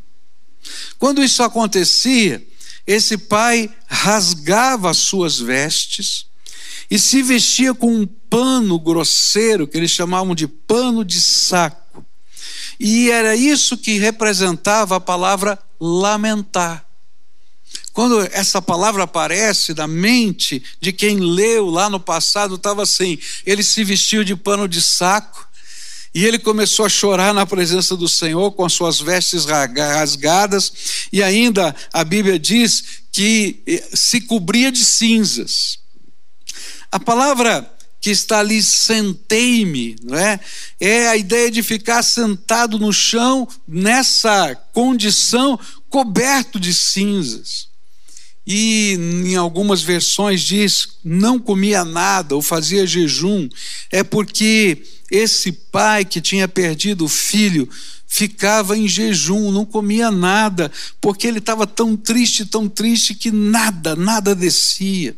Quando 0.98 1.24
isso 1.24 1.43
acontecia, 1.43 2.45
esse 2.88 3.17
pai 3.17 3.69
rasgava 3.88 4.89
as 4.89 4.98
suas 4.98 5.39
vestes 5.39 6.26
e 6.89 6.98
se 6.98 7.22
vestia 7.22 7.74
com 7.74 7.93
um 7.93 8.08
pano 8.08 8.80
grosseiro, 8.80 9.67
que 9.67 9.78
eles 9.78 9.91
chamavam 9.91 10.34
de 10.34 10.48
pano 10.48 11.06
de 11.06 11.22
saco. 11.22 12.06
E 12.80 13.12
era 13.12 13.36
isso 13.36 13.78
que 13.78 14.00
representava 14.00 14.95
a 14.95 15.00
palavra 15.00 15.60
lamentar. 15.80 16.88
Quando 17.93 18.21
essa 18.32 18.62
palavra 18.62 19.04
aparece 19.04 19.73
na 19.73 19.88
mente 19.88 20.63
de 20.80 20.93
quem 20.93 21.17
leu 21.17 21.69
lá 21.69 21.89
no 21.89 21.99
passado, 21.99 22.56
estava 22.56 22.84
assim: 22.84 23.17
ele 23.45 23.63
se 23.63 23.84
vestiu 23.84 24.23
de 24.23 24.36
pano 24.36 24.67
de 24.67 24.82
saco 24.82 25.47
e 26.13 26.25
ele 26.25 26.39
começou 26.39 26.86
a 26.86 26.89
chorar 26.89 27.34
na 27.34 27.45
presença 27.45 27.95
do 27.95 28.10
Senhor 28.10 28.52
com 28.52 28.65
as 28.65 28.73
suas 28.73 28.99
vestes 28.99 29.45
rasgadas, 29.45 30.71
e 31.13 31.21
ainda 31.21 31.75
a 31.93 32.04
Bíblia 32.04 32.39
diz 32.39 32.84
que 33.12 33.62
eh, 33.67 33.89
se 33.93 34.21
cobria 34.21 34.71
de 34.71 34.84
cinzas. 34.84 35.80
A 36.91 36.99
palavra 36.99 37.71
que 38.02 38.10
está 38.10 38.39
ali, 38.39 38.63
sentei-me, 38.63 39.95
é? 40.12 40.39
É 40.80 41.08
a 41.10 41.17
ideia 41.17 41.52
de 41.52 41.62
ficar 41.62 42.02
sentado 42.02 42.80
no 42.80 42.93
chão 42.93 43.47
nessa 43.67 44.56
condição 44.73 45.60
coberto 45.89 46.60
de 46.60 46.73
cinzas. 46.73 47.68
E 48.45 48.97
em 49.25 49.36
algumas 49.36 49.82
versões 49.82 50.41
diz 50.41 50.88
não 51.04 51.38
comia 51.38 51.86
nada 51.86 52.36
ou 52.36 52.41
fazia 52.41 52.88
jejum, 52.88 53.47
é 53.91 54.04
porque 54.04 54.82
esse 55.12 55.52
pai 55.52 56.06
que 56.06 56.21
tinha 56.21 56.47
perdido 56.47 57.06
o 57.06 57.10
filho 57.10 57.69
ficava 58.08 58.75
em 58.75 58.88
jejum, 58.88 59.52
não 59.52 59.65
comia 59.65 60.10
nada, 60.10 60.71
porque 60.99 61.28
ele 61.28 61.38
estava 61.38 61.67
tão 61.67 61.95
triste, 61.95 62.43
tão 62.43 62.67
triste 62.67 63.13
que 63.13 63.30
nada, 63.32 63.95
nada 63.95 64.34
descia. 64.34 65.15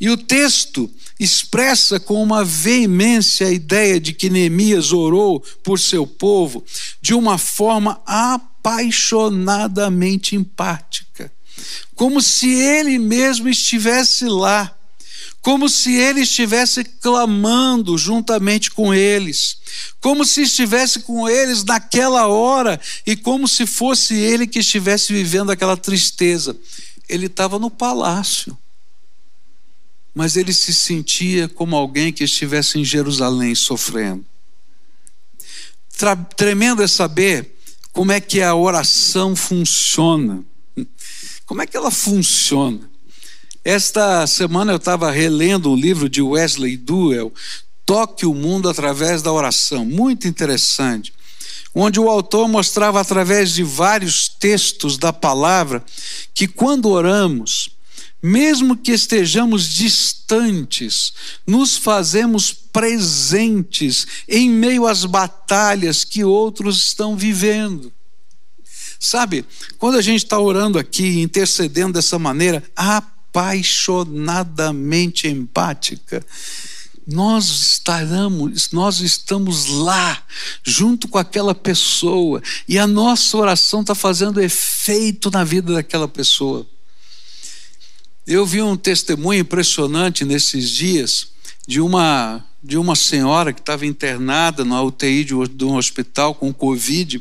E 0.00 0.10
o 0.10 0.16
texto 0.16 0.90
expressa 1.18 1.98
com 2.00 2.20
uma 2.20 2.44
veemência 2.44 3.46
a 3.46 3.52
ideia 3.52 4.00
de 4.00 4.12
que 4.12 4.28
Neemias 4.28 4.92
orou 4.92 5.38
por 5.62 5.78
seu 5.78 6.04
povo 6.04 6.64
de 7.00 7.14
uma 7.14 7.38
forma 7.38 8.02
apaixonadamente 8.04 10.34
empática, 10.34 11.30
como 11.94 12.20
se 12.20 12.50
ele 12.50 12.98
mesmo 12.98 13.48
estivesse 13.48 14.24
lá, 14.26 14.74
como 15.40 15.68
se 15.68 15.94
ele 15.94 16.20
estivesse 16.20 16.84
clamando 16.84 17.98
juntamente 17.98 18.70
com 18.70 18.94
eles, 18.94 19.58
como 20.00 20.24
se 20.24 20.42
estivesse 20.42 21.00
com 21.00 21.28
eles 21.28 21.64
naquela 21.64 22.28
hora 22.28 22.80
e 23.06 23.16
como 23.16 23.48
se 23.48 23.66
fosse 23.66 24.14
ele 24.14 24.46
que 24.46 24.60
estivesse 24.60 25.12
vivendo 25.12 25.50
aquela 25.50 25.76
tristeza. 25.76 26.56
Ele 27.08 27.26
estava 27.26 27.58
no 27.58 27.70
palácio 27.70 28.56
mas 30.14 30.36
ele 30.36 30.52
se 30.52 30.74
sentia 30.74 31.48
como 31.48 31.74
alguém 31.74 32.12
que 32.12 32.24
estivesse 32.24 32.78
em 32.78 32.84
Jerusalém 32.84 33.54
sofrendo. 33.54 34.24
Tremendo 36.36 36.82
é 36.82 36.88
saber 36.88 37.56
como 37.92 38.12
é 38.12 38.20
que 38.20 38.42
a 38.42 38.54
oração 38.54 39.34
funciona. 39.34 40.44
Como 41.52 41.60
é 41.60 41.66
que 41.66 41.76
ela 41.76 41.90
funciona? 41.90 42.80
Esta 43.62 44.26
semana 44.26 44.72
eu 44.72 44.78
estava 44.78 45.10
relendo 45.10 45.70
um 45.70 45.76
livro 45.76 46.08
de 46.08 46.22
Wesley 46.22 46.78
Duell, 46.78 47.30
Toque 47.84 48.24
o 48.24 48.32
Mundo 48.32 48.70
através 48.70 49.20
da 49.20 49.30
Oração, 49.30 49.84
muito 49.84 50.26
interessante, 50.26 51.12
onde 51.74 52.00
o 52.00 52.08
autor 52.08 52.48
mostrava 52.48 53.02
através 53.02 53.52
de 53.52 53.62
vários 53.62 54.30
textos 54.30 54.96
da 54.96 55.12
palavra 55.12 55.84
que 56.32 56.48
quando 56.48 56.88
oramos, 56.88 57.68
mesmo 58.22 58.74
que 58.74 58.92
estejamos 58.92 59.64
distantes, 59.66 61.12
nos 61.46 61.76
fazemos 61.76 62.50
presentes 62.50 64.06
em 64.26 64.48
meio 64.48 64.86
às 64.86 65.04
batalhas 65.04 66.02
que 66.02 66.24
outros 66.24 66.82
estão 66.82 67.14
vivendo. 67.14 67.92
Sabe, 69.04 69.44
quando 69.78 69.96
a 69.96 70.00
gente 70.00 70.22
está 70.22 70.38
orando 70.38 70.78
aqui, 70.78 71.20
intercedendo 71.20 71.94
dessa 71.94 72.20
maneira 72.20 72.62
apaixonadamente 72.76 75.26
empática, 75.26 76.24
nós 77.04 77.48
estaremos, 77.48 78.70
nós 78.70 79.00
estamos 79.00 79.66
lá, 79.66 80.22
junto 80.62 81.08
com 81.08 81.18
aquela 81.18 81.52
pessoa, 81.52 82.40
e 82.68 82.78
a 82.78 82.86
nossa 82.86 83.36
oração 83.36 83.80
está 83.80 83.92
fazendo 83.92 84.40
efeito 84.40 85.32
na 85.32 85.42
vida 85.42 85.74
daquela 85.74 86.06
pessoa. 86.06 86.64
Eu 88.24 88.46
vi 88.46 88.62
um 88.62 88.76
testemunho 88.76 89.40
impressionante 89.40 90.24
nesses 90.24 90.70
dias 90.70 91.26
de 91.66 91.80
uma 91.80 92.44
de 92.62 92.78
uma 92.78 92.94
senhora 92.94 93.52
que 93.52 93.60
estava 93.60 93.84
internada 93.84 94.64
na 94.64 94.80
UTI 94.80 95.24
de, 95.24 95.34
um 95.64 95.76
hospital 95.76 96.32
com 96.32 96.54
Covid 96.54 97.20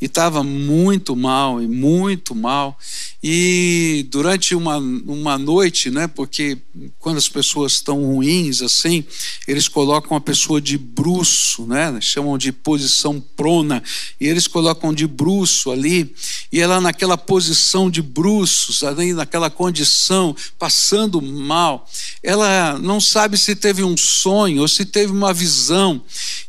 e 0.00 0.04
estava 0.04 0.44
muito 0.44 1.16
mal, 1.16 1.60
e 1.60 1.66
muito 1.66 2.34
mal. 2.34 2.78
E 3.22 4.06
durante 4.10 4.54
uma, 4.54 4.76
uma 4.76 5.36
noite, 5.36 5.90
né, 5.90 6.06
porque 6.06 6.58
quando 7.00 7.16
as 7.16 7.28
pessoas 7.28 7.72
estão 7.72 8.04
ruins 8.04 8.62
assim, 8.62 9.02
eles 9.48 9.66
colocam 9.66 10.16
a 10.16 10.20
pessoa 10.20 10.60
de 10.60 10.78
bruço, 10.78 11.66
né, 11.66 11.98
chamam 12.00 12.38
de 12.38 12.52
posição 12.52 13.20
prona, 13.34 13.82
e 14.20 14.28
eles 14.28 14.46
colocam 14.46 14.92
de 14.92 15.06
bruço 15.06 15.72
ali, 15.72 16.14
e 16.52 16.60
ela 16.60 16.80
naquela 16.80 17.18
posição 17.18 17.90
de 17.90 18.02
bruços, 18.02 18.84
ali 18.84 19.12
naquela 19.12 19.50
condição, 19.50 20.36
passando 20.58 21.20
mal, 21.20 21.88
ela 22.22 22.78
não 22.78 23.00
sabe 23.00 23.36
se 23.36 23.56
teve 23.56 23.82
um 23.82 23.96
sonho 23.96 24.60
ou 24.60 24.68
se 24.76 24.84
teve 24.84 25.12
uma 25.12 25.32
visão, 25.32 26.02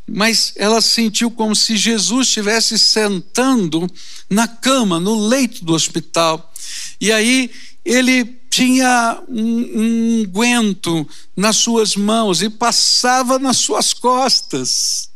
mas 0.08 0.54
ela 0.56 0.82
sentiu 0.82 1.32
como 1.32 1.56
se 1.56 1.76
Jesus 1.78 2.28
estivesse 2.28 2.78
sentando 2.78 3.90
na 4.30 4.48
cama, 4.48 5.00
no 5.00 5.28
leito 5.28 5.64
do 5.64 5.74
hospital. 5.74 6.54
E 7.00 7.12
aí 7.12 7.50
ele 7.84 8.26
tinha 8.50 9.22
um, 9.28 10.22
um 10.22 10.26
guento 10.26 11.08
nas 11.36 11.58
suas 11.58 11.96
mãos 11.96 12.42
e 12.42 12.50
passava 12.50 13.40
nas 13.40 13.58
suas 13.58 13.94
costas. 13.94 15.10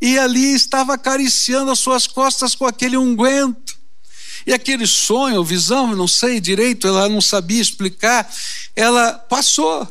E 0.00 0.18
ali 0.18 0.54
estava 0.54 0.94
acariciando 0.94 1.70
as 1.70 1.78
suas 1.78 2.06
costas 2.06 2.54
com 2.54 2.66
aquele 2.66 2.96
unguento. 2.96 3.76
E 4.46 4.52
aquele 4.52 4.86
sonho, 4.86 5.42
visão, 5.42 5.96
não 5.96 6.06
sei 6.06 6.40
direito, 6.40 6.86
ela 6.86 7.08
não 7.08 7.20
sabia 7.20 7.60
explicar, 7.60 8.30
ela 8.76 9.14
passou. 9.14 9.90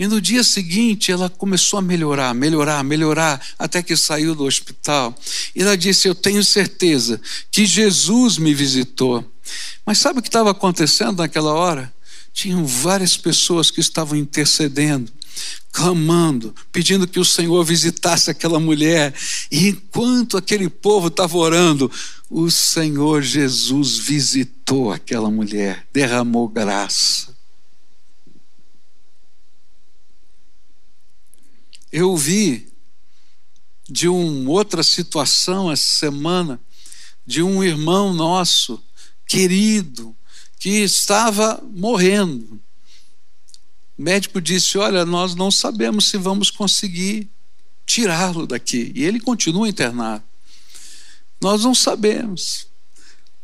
E 0.00 0.06
no 0.06 0.18
dia 0.18 0.42
seguinte 0.42 1.12
ela 1.12 1.28
começou 1.28 1.78
a 1.78 1.82
melhorar, 1.82 2.32
melhorar, 2.32 2.82
melhorar, 2.82 3.38
até 3.58 3.82
que 3.82 3.94
saiu 3.94 4.34
do 4.34 4.44
hospital. 4.44 5.14
E 5.54 5.60
ela 5.60 5.76
disse: 5.76 6.08
Eu 6.08 6.14
tenho 6.14 6.42
certeza 6.42 7.20
que 7.50 7.66
Jesus 7.66 8.38
me 8.38 8.54
visitou. 8.54 9.22
Mas 9.84 9.98
sabe 9.98 10.18
o 10.18 10.22
que 10.22 10.28
estava 10.28 10.52
acontecendo 10.52 11.18
naquela 11.18 11.52
hora? 11.52 11.92
Tinham 12.32 12.64
várias 12.64 13.18
pessoas 13.18 13.70
que 13.70 13.80
estavam 13.80 14.16
intercedendo, 14.16 15.12
clamando, 15.70 16.54
pedindo 16.72 17.06
que 17.06 17.20
o 17.20 17.24
Senhor 17.24 17.62
visitasse 17.62 18.30
aquela 18.30 18.58
mulher. 18.58 19.12
E 19.50 19.68
enquanto 19.68 20.38
aquele 20.38 20.70
povo 20.70 21.08
estava 21.08 21.36
orando, 21.36 21.92
o 22.30 22.50
Senhor 22.50 23.20
Jesus 23.20 23.98
visitou 23.98 24.90
aquela 24.90 25.30
mulher, 25.30 25.86
derramou 25.92 26.48
graça. 26.48 27.38
Eu 31.92 32.16
vi 32.16 32.70
de 33.88 34.08
uma 34.08 34.50
outra 34.50 34.82
situação 34.82 35.70
essa 35.70 35.98
semana, 35.98 36.60
de 37.26 37.42
um 37.42 37.62
irmão 37.62 38.14
nosso, 38.14 38.82
querido, 39.26 40.16
que 40.58 40.68
estava 40.82 41.60
morrendo. 41.72 42.60
O 43.98 44.02
médico 44.02 44.40
disse: 44.40 44.78
Olha, 44.78 45.04
nós 45.04 45.34
não 45.34 45.50
sabemos 45.50 46.06
se 46.06 46.16
vamos 46.16 46.50
conseguir 46.50 47.28
tirá-lo 47.84 48.46
daqui. 48.46 48.92
E 48.94 49.04
ele 49.04 49.18
continua 49.18 49.68
internado. 49.68 50.22
Nós 51.40 51.64
não 51.64 51.74
sabemos. 51.74 52.68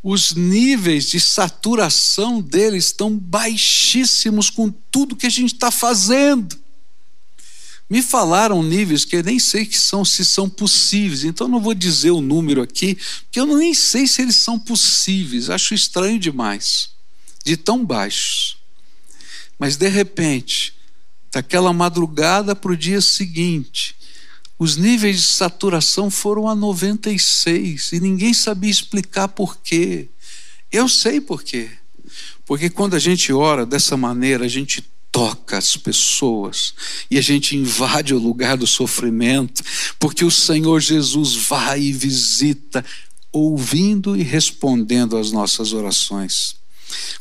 Os 0.03 0.35
níveis 0.35 1.09
de 1.11 1.19
saturação 1.19 2.41
dele 2.41 2.77
estão 2.77 3.19
baixíssimos 3.19 4.51
com 4.51 4.71
tudo 4.71 5.17
que 5.17 5.27
a 5.27 5.31
gente 5.31 5.55
está 5.55 5.73
fazendo. 5.73 6.57
Me 7.89 8.03
falaram 8.03 8.63
níveis 8.63 9.05
que 9.05 9.17
eu 9.17 9.23
nem 9.23 9.39
sei 9.39 9.65
que 9.65 9.79
são, 9.79 10.05
se 10.05 10.25
são 10.25 10.51
possíveis, 10.51 11.23
então 11.23 11.47
não 11.47 11.61
vou 11.61 11.73
dizer 11.73 12.11
o 12.11 12.21
número 12.21 12.61
aqui, 12.61 12.97
porque 13.23 13.39
eu 13.39 13.47
nem 13.47 13.73
sei 13.73 14.09
se 14.09 14.23
eles 14.23 14.37
são 14.37 14.59
possíveis, 14.59 15.49
acho 15.49 15.73
estranho 15.73 16.19
demais, 16.19 16.91
de 17.45 17.57
tão 17.57 17.85
baixos. 17.85 18.57
Mas 19.59 19.77
de 19.77 19.89
repente, 19.89 20.75
daquela 21.33 21.73
madrugada 21.73 22.57
para 22.57 22.73
o 22.73 22.77
dia 22.77 23.01
seguinte, 23.01 23.95
os 24.59 24.77
níveis 24.77 25.21
de 25.21 25.27
saturação 25.27 26.11
foram 26.11 26.49
a 26.49 26.55
96 26.55 27.93
e 27.93 28.01
ninguém 28.01 28.35
sabia 28.35 28.71
explicar 28.71 29.29
por 29.29 29.59
quê. 29.59 30.09
Eu 30.73 30.89
sei 30.89 31.21
por 31.21 31.43
quê. 31.43 31.71
Porque 32.45 32.71
quando 32.71 32.95
a 32.95 32.99
gente 32.99 33.33
ora 33.33 33.67
dessa 33.67 33.97
maneira, 33.97 34.45
a 34.45 34.49
gente 34.49 34.83
toca 35.17 35.57
as 35.57 35.79
pessoas 35.79 36.75
e 37.11 37.17
a 37.17 37.23
gente 37.23 37.57
invade 37.57 38.13
o 38.13 38.19
lugar 38.19 38.55
do 38.55 38.67
sofrimento, 38.67 39.65
porque 39.99 40.23
o 40.23 40.31
Senhor 40.31 40.79
Jesus 40.79 41.35
vai 41.35 41.81
e 41.81 41.93
visita, 41.93 42.85
ouvindo 43.33 44.15
e 44.15 44.23
respondendo 44.23 45.17
às 45.17 45.33
nossas 45.33 45.73
orações. 45.73 46.57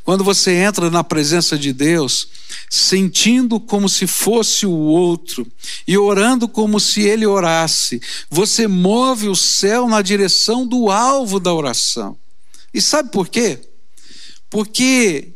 Quando 0.03 0.25
você 0.25 0.51
entra 0.55 0.91
na 0.91 1.05
presença 1.05 1.57
de 1.57 1.71
Deus, 1.71 2.27
sentindo 2.69 3.61
como 3.61 3.87
se 3.87 4.05
fosse 4.05 4.65
o 4.65 4.71
outro 4.71 5.49
e 5.87 5.97
orando 5.97 6.49
como 6.49 6.81
se 6.81 7.01
ele 7.01 7.25
orasse, 7.25 8.01
você 8.29 8.67
move 8.67 9.29
o 9.29 9.35
céu 9.37 9.87
na 9.87 10.01
direção 10.01 10.67
do 10.67 10.91
alvo 10.91 11.39
da 11.39 11.53
oração. 11.53 12.17
E 12.73 12.81
sabe 12.81 13.09
por 13.09 13.29
quê? 13.29 13.57
Porque 14.49 15.34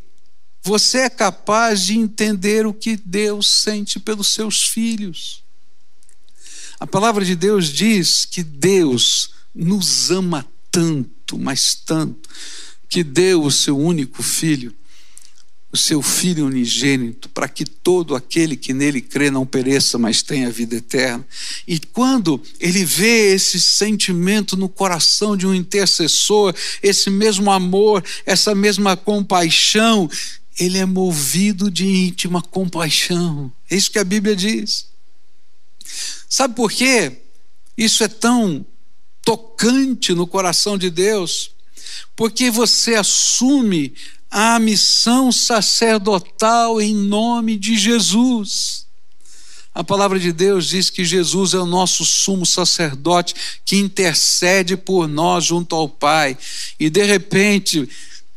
você 0.69 0.99
é 0.99 1.09
capaz 1.09 1.81
de 1.81 1.97
entender 1.97 2.67
o 2.67 2.73
que 2.75 2.95
Deus 2.95 3.49
sente 3.49 3.99
pelos 3.99 4.27
seus 4.27 4.61
filhos. 4.61 5.43
A 6.79 6.85
palavra 6.85 7.25
de 7.25 7.35
Deus 7.35 7.69
diz 7.69 8.23
que 8.23 8.43
Deus 8.43 9.31
nos 9.53 10.11
ama 10.11 10.45
tanto, 10.69 11.39
mas 11.39 11.73
tanto, 11.73 12.29
que 12.87 13.03
deu 13.03 13.43
o 13.43 13.51
seu 13.51 13.75
único 13.75 14.21
filho, 14.21 14.71
o 15.71 15.77
seu 15.77 16.03
filho 16.03 16.45
unigênito, 16.45 17.29
para 17.29 17.49
que 17.49 17.65
todo 17.65 18.15
aquele 18.15 18.55
que 18.55 18.71
nele 18.71 19.01
crê 19.01 19.31
não 19.31 19.47
pereça, 19.47 19.97
mas 19.97 20.21
tenha 20.21 20.51
vida 20.51 20.75
eterna. 20.75 21.25
E 21.67 21.79
quando 21.79 22.39
ele 22.59 22.85
vê 22.85 23.33
esse 23.33 23.59
sentimento 23.59 24.55
no 24.55 24.69
coração 24.69 25.35
de 25.35 25.47
um 25.47 25.53
intercessor, 25.53 26.55
esse 26.83 27.09
mesmo 27.09 27.51
amor, 27.51 28.03
essa 28.23 28.53
mesma 28.53 28.95
compaixão, 28.95 30.07
ele 30.59 30.77
é 30.77 30.85
movido 30.85 31.71
de 31.71 31.87
íntima 31.87 32.41
compaixão. 32.41 33.51
É 33.69 33.75
isso 33.75 33.89
que 33.89 33.97
a 33.97 34.03
Bíblia 34.03 34.35
diz. 34.35 34.87
Sabe 36.27 36.53
por 36.53 36.69
quê? 36.71 37.21
Isso 37.77 38.03
é 38.03 38.07
tão 38.07 38.65
tocante 39.23 40.13
no 40.13 40.27
coração 40.27 40.77
de 40.77 40.89
Deus, 40.89 41.51
porque 42.15 42.51
você 42.51 42.95
assume 42.95 43.93
a 44.29 44.59
missão 44.59 45.31
sacerdotal 45.31 46.81
em 46.81 46.93
nome 46.93 47.57
de 47.57 47.77
Jesus. 47.77 48.85
A 49.73 49.83
palavra 49.83 50.19
de 50.19 50.33
Deus 50.33 50.67
diz 50.67 50.89
que 50.89 51.05
Jesus 51.05 51.53
é 51.53 51.59
o 51.59 51.65
nosso 51.65 52.03
sumo 52.03 52.45
sacerdote 52.45 53.33
que 53.63 53.77
intercede 53.77 54.75
por 54.75 55.07
nós 55.07 55.45
junto 55.45 55.75
ao 55.75 55.87
Pai. 55.87 56.37
E 56.79 56.89
de 56.89 57.03
repente, 57.03 57.87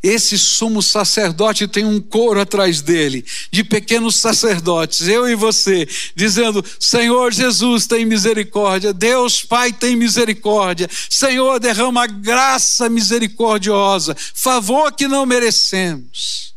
esse 0.02 0.36
sumo 0.36 0.82
sacerdote 0.82 1.68
tem 1.68 1.84
um 1.84 2.00
coro 2.00 2.40
atrás 2.40 2.82
dele, 2.82 3.24
de 3.50 3.62
pequenos 3.62 4.16
sacerdotes, 4.16 5.06
eu 5.06 5.28
e 5.28 5.34
você, 5.34 5.88
dizendo: 6.14 6.64
Senhor 6.80 7.32
Jesus, 7.32 7.86
tem 7.86 8.04
misericórdia, 8.04 8.92
Deus 8.92 9.44
Pai, 9.44 9.72
tem 9.72 9.94
misericórdia, 9.94 10.88
Senhor, 11.08 11.60
derrama 11.60 12.06
graça 12.06 12.88
misericordiosa, 12.88 14.16
favor 14.34 14.92
que 14.92 15.06
não 15.06 15.24
merecemos. 15.24 16.52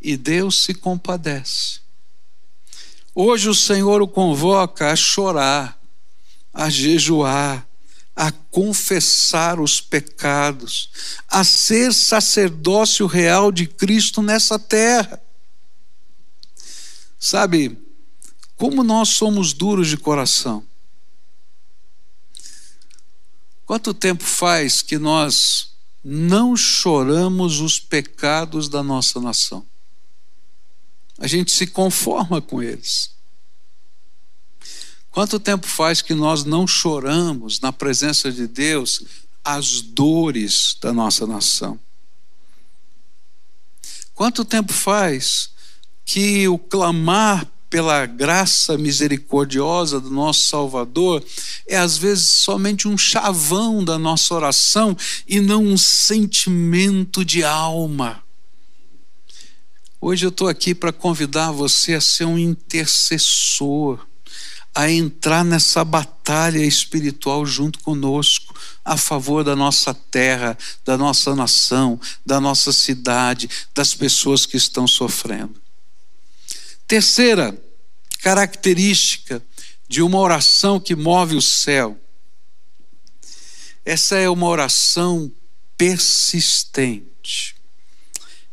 E 0.00 0.16
Deus 0.16 0.62
se 0.62 0.74
compadece. 0.74 1.80
Hoje 3.14 3.48
o 3.48 3.54
Senhor 3.54 4.00
o 4.00 4.06
convoca 4.06 4.92
a 4.92 4.96
chorar, 4.96 5.78
a 6.54 6.70
jejuar, 6.70 7.67
a 8.18 8.32
confessar 8.32 9.60
os 9.60 9.80
pecados, 9.80 10.90
a 11.28 11.44
ser 11.44 11.94
sacerdócio 11.94 13.06
real 13.06 13.52
de 13.52 13.64
Cristo 13.68 14.20
nessa 14.20 14.58
terra. 14.58 15.22
Sabe, 17.16 17.78
como 18.56 18.82
nós 18.82 19.10
somos 19.10 19.52
duros 19.52 19.86
de 19.86 19.96
coração. 19.96 20.66
Quanto 23.64 23.94
tempo 23.94 24.24
faz 24.24 24.82
que 24.82 24.98
nós 24.98 25.76
não 26.02 26.56
choramos 26.56 27.60
os 27.60 27.78
pecados 27.78 28.68
da 28.68 28.82
nossa 28.82 29.20
nação? 29.20 29.64
A 31.20 31.28
gente 31.28 31.52
se 31.52 31.68
conforma 31.68 32.42
com 32.42 32.60
eles. 32.60 33.12
Quanto 35.18 35.40
tempo 35.40 35.66
faz 35.66 36.00
que 36.00 36.14
nós 36.14 36.44
não 36.44 36.64
choramos 36.64 37.58
na 37.58 37.72
presença 37.72 38.30
de 38.30 38.46
Deus 38.46 39.02
as 39.44 39.80
dores 39.80 40.76
da 40.80 40.92
nossa 40.92 41.26
nação? 41.26 41.76
Quanto 44.14 44.44
tempo 44.44 44.72
faz 44.72 45.50
que 46.04 46.46
o 46.46 46.56
clamar 46.56 47.44
pela 47.68 48.06
graça 48.06 48.78
misericordiosa 48.78 49.98
do 49.98 50.08
nosso 50.08 50.42
Salvador 50.42 51.24
é 51.66 51.76
às 51.76 51.98
vezes 51.98 52.34
somente 52.34 52.86
um 52.86 52.96
chavão 52.96 53.82
da 53.82 53.98
nossa 53.98 54.32
oração 54.32 54.96
e 55.26 55.40
não 55.40 55.64
um 55.64 55.76
sentimento 55.76 57.24
de 57.24 57.42
alma. 57.42 58.22
Hoje 60.00 60.24
eu 60.24 60.30
estou 60.30 60.46
aqui 60.46 60.76
para 60.76 60.92
convidar 60.92 61.50
você 61.50 61.94
a 61.94 62.00
ser 62.00 62.24
um 62.24 62.38
intercessor 62.38 64.06
a 64.78 64.88
entrar 64.88 65.44
nessa 65.44 65.84
batalha 65.84 66.64
espiritual 66.64 67.44
junto 67.44 67.80
conosco, 67.80 68.54
a 68.84 68.96
favor 68.96 69.42
da 69.42 69.56
nossa 69.56 69.92
terra, 69.92 70.56
da 70.84 70.96
nossa 70.96 71.34
nação, 71.34 72.00
da 72.24 72.40
nossa 72.40 72.72
cidade, 72.72 73.50
das 73.74 73.92
pessoas 73.92 74.46
que 74.46 74.56
estão 74.56 74.86
sofrendo. 74.86 75.60
Terceira 76.86 77.60
característica 78.20 79.42
de 79.88 80.00
uma 80.00 80.20
oração 80.20 80.78
que 80.78 80.94
move 80.94 81.34
o 81.34 81.42
céu. 81.42 81.98
Essa 83.84 84.14
é 84.14 84.30
uma 84.30 84.46
oração 84.46 85.28
persistente. 85.76 87.56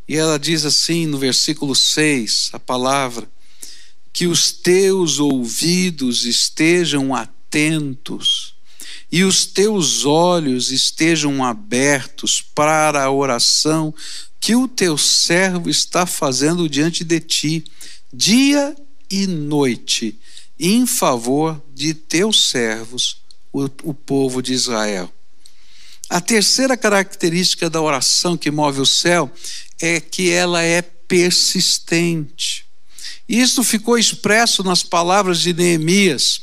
E 0.07 0.17
ela 0.17 0.39
diz 0.39 0.65
assim 0.65 1.05
no 1.05 1.19
versículo 1.19 1.75
6, 1.75 2.49
a 2.51 2.59
palavra: 2.59 3.29
que 4.15 4.28
os 4.28 4.54
teus 4.54 5.19
ouvidos 5.19 6.23
estejam 6.23 7.13
atentos 7.13 8.56
e 9.12 9.25
os 9.25 9.45
teus 9.45 10.06
olhos 10.06 10.71
estejam 10.71 11.43
abertos 11.43 12.41
para 12.41 13.04
a 13.04 13.12
oração 13.12 13.93
que 14.39 14.56
o 14.56 14.69
teu 14.69 14.97
servo 14.97 15.69
está 15.69 16.06
fazendo 16.06 16.69
diante 16.69 17.04
de 17.04 17.19
ti, 17.19 17.65
dia 18.13 18.73
e 19.12 19.28
noite, 19.28 20.17
em 20.58 20.88
favor 20.88 21.62
de 21.73 21.93
teus 21.93 22.45
servos, 22.45 23.17
o, 23.51 23.65
o 23.84 23.93
povo 23.93 24.41
de 24.41 24.54
Israel. 24.54 25.13
A 26.10 26.21
terceira 26.21 26.78
característica 26.78 27.69
da 27.69 27.82
oração 27.82 28.38
que 28.38 28.49
move 28.49 28.80
o 28.80 28.86
céu 28.86 29.30
é 29.82 29.99
que 29.99 30.30
ela 30.30 30.63
é 30.63 30.82
persistente. 30.82 32.64
Isso 33.27 33.63
ficou 33.63 33.97
expresso 33.97 34.63
nas 34.63 34.83
palavras 34.83 35.39
de 35.39 35.53
Neemias, 35.53 36.41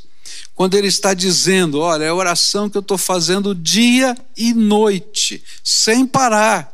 quando 0.55 0.75
ele 0.75 0.89
está 0.89 1.15
dizendo: 1.15 1.79
Olha, 1.79 2.05
é 2.05 2.09
a 2.09 2.15
oração 2.15 2.69
que 2.69 2.77
eu 2.77 2.81
estou 2.81 2.99
fazendo 2.99 3.55
dia 3.55 4.17
e 4.37 4.53
noite, 4.53 5.43
sem 5.63 6.07
parar. 6.07 6.73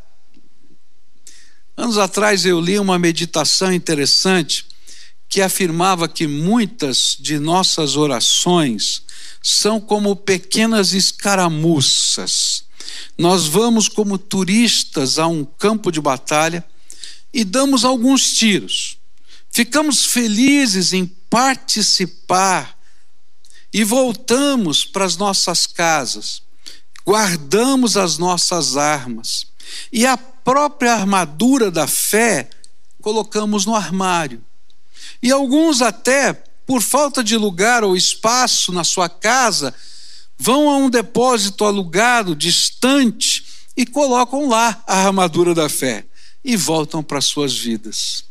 Anos 1.77 1.97
atrás 1.97 2.45
eu 2.45 2.61
li 2.61 2.79
uma 2.79 2.99
meditação 2.99 3.73
interessante 3.73 4.67
que 5.29 5.41
afirmava 5.41 6.09
que 6.09 6.27
muitas 6.27 7.17
de 7.21 7.39
nossas 7.39 7.97
orações 7.97 9.03
são 9.43 9.81
como 9.81 10.17
pequenas 10.17 10.93
escaramuças. 10.93 12.65
Nós 13.17 13.47
vamos 13.47 13.89
como 13.89 14.19
turistas 14.19 15.19
a 15.19 15.27
um 15.27 15.45
campo 15.45 15.93
de 15.93 16.01
batalha 16.01 16.65
e 17.33 17.45
damos 17.45 17.85
alguns 17.85 18.33
tiros. 18.33 18.98
Ficamos 19.51 20.05
felizes 20.05 20.93
em 20.93 21.07
participar 21.07 22.79
e 23.73 23.85
voltamos 23.85 24.85
para 24.85 25.05
as 25.05 25.17
nossas 25.17 25.67
casas, 25.67 26.43
guardamos 27.05 27.97
as 27.97 28.19
nossas 28.19 28.77
armas 28.77 29.47
e 29.93 30.07
a 30.07 30.17
própria 30.17 30.95
armadura 30.95 31.71
da 31.71 31.87
fé 31.87 32.49
colocamos 33.03 33.67
no 33.67 33.75
armário. 33.75 34.43
E 35.23 35.31
alguns 35.31 35.83
até, 35.83 36.33
por 36.67 36.83
falta 36.83 37.23
de 37.25 37.37
lugar 37.37 37.85
ou 37.85 37.97
espaço 37.97 38.73
na 38.73 38.85
sua 38.85 39.09
casa, 39.09 39.75
vão 40.39 40.71
a 40.71 40.77
um 40.77 40.89
depósito 40.89 41.65
alugado, 41.65 42.37
distante, 42.37 43.45
e 43.77 43.87
colocam 43.87 44.49
lá 44.49 44.83
a 44.87 45.07
armadura 45.07 45.55
da 45.55 45.69
fé 45.69 46.05
e 46.45 46.57
voltam 46.57 47.03
para 47.03 47.21
suas 47.21 47.57
vidas. 47.57 48.25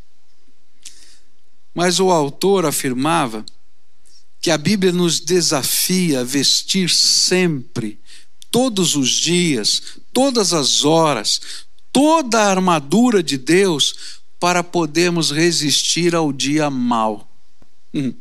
Mas 1.78 2.00
o 2.00 2.10
autor 2.10 2.66
afirmava 2.66 3.46
que 4.42 4.50
a 4.50 4.58
Bíblia 4.58 4.92
nos 4.92 5.20
desafia 5.20 6.22
a 6.22 6.24
vestir 6.24 6.90
sempre, 6.90 8.00
todos 8.50 8.96
os 8.96 9.12
dias, 9.12 9.84
todas 10.12 10.54
as 10.54 10.84
horas, 10.84 11.40
toda 11.94 12.42
a 12.42 12.50
armadura 12.50 13.22
de 13.22 13.38
Deus 13.38 14.24
para 14.40 14.64
podermos 14.64 15.30
resistir 15.30 16.16
ao 16.16 16.34
dia 16.34 16.68
mal. 16.72 17.32
Hum. 17.94 18.12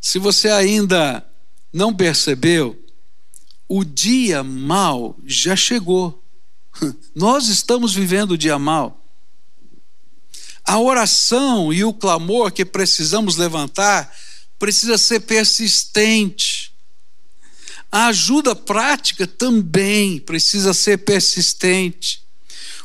Se 0.00 0.18
você 0.18 0.48
ainda 0.48 1.22
não 1.70 1.94
percebeu, 1.94 2.82
o 3.68 3.84
dia 3.84 4.42
mal 4.42 5.14
já 5.26 5.54
chegou. 5.54 6.24
Nós 7.14 7.48
estamos 7.48 7.92
vivendo 7.92 8.30
o 8.30 8.38
dia 8.38 8.58
mal. 8.58 9.05
A 10.66 10.80
oração 10.80 11.72
e 11.72 11.84
o 11.84 11.92
clamor 11.92 12.50
que 12.50 12.64
precisamos 12.64 13.36
levantar 13.36 14.12
precisa 14.58 14.98
ser 14.98 15.20
persistente. 15.20 16.74
A 17.90 18.06
ajuda 18.06 18.54
prática 18.54 19.26
também 19.26 20.18
precisa 20.18 20.74
ser 20.74 20.98
persistente. 20.98 22.26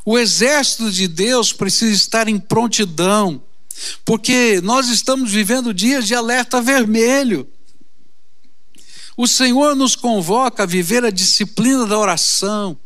O 0.05 0.17
exército 0.17 0.91
de 0.91 1.07
Deus 1.07 1.51
precisa 1.51 1.93
estar 1.93 2.27
em 2.27 2.39
prontidão, 2.39 3.43
porque 4.05 4.61
nós 4.61 4.87
estamos 4.89 5.31
vivendo 5.31 5.73
dias 5.73 6.05
de 6.05 6.13
alerta 6.13 6.61
vermelho. 6.61 7.47
O 9.17 9.27
Senhor 9.27 9.75
nos 9.75 9.95
convoca 9.95 10.63
a 10.63 10.67
viver 10.67 11.03
a 11.03 11.09
disciplina 11.09 11.85
da 11.87 11.97
oração. 11.97 12.79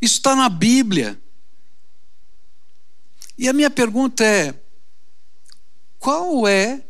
Isso 0.00 0.18
está 0.18 0.36
na 0.36 0.48
Bíblia. 0.48 1.20
E 3.38 3.48
a 3.48 3.52
minha 3.52 3.70
pergunta 3.70 4.24
é: 4.24 4.54
qual 5.98 6.46
é 6.46 6.82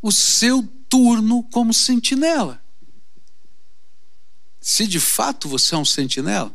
o 0.00 0.12
seu 0.12 0.62
turno 0.88 1.42
como 1.44 1.72
sentinela? 1.72 2.62
Se 4.60 4.86
de 4.86 5.00
fato 5.00 5.48
você 5.48 5.74
é 5.74 5.78
um 5.78 5.84
sentinela? 5.84 6.54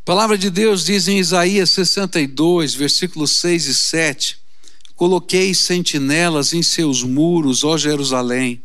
A 0.00 0.04
palavra 0.04 0.38
de 0.38 0.50
Deus 0.50 0.84
diz 0.84 1.08
em 1.08 1.18
Isaías 1.18 1.70
62, 1.70 2.74
versículos 2.74 3.36
6 3.36 3.66
e 3.66 3.74
7: 3.74 4.38
Coloquei 4.94 5.54
sentinelas 5.54 6.52
em 6.52 6.62
seus 6.62 7.02
muros, 7.02 7.64
ó 7.64 7.76
Jerusalém, 7.76 8.62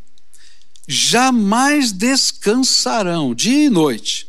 jamais 0.88 1.92
descansarão 1.92 3.34
dia 3.34 3.66
e 3.66 3.70
noite. 3.70 4.29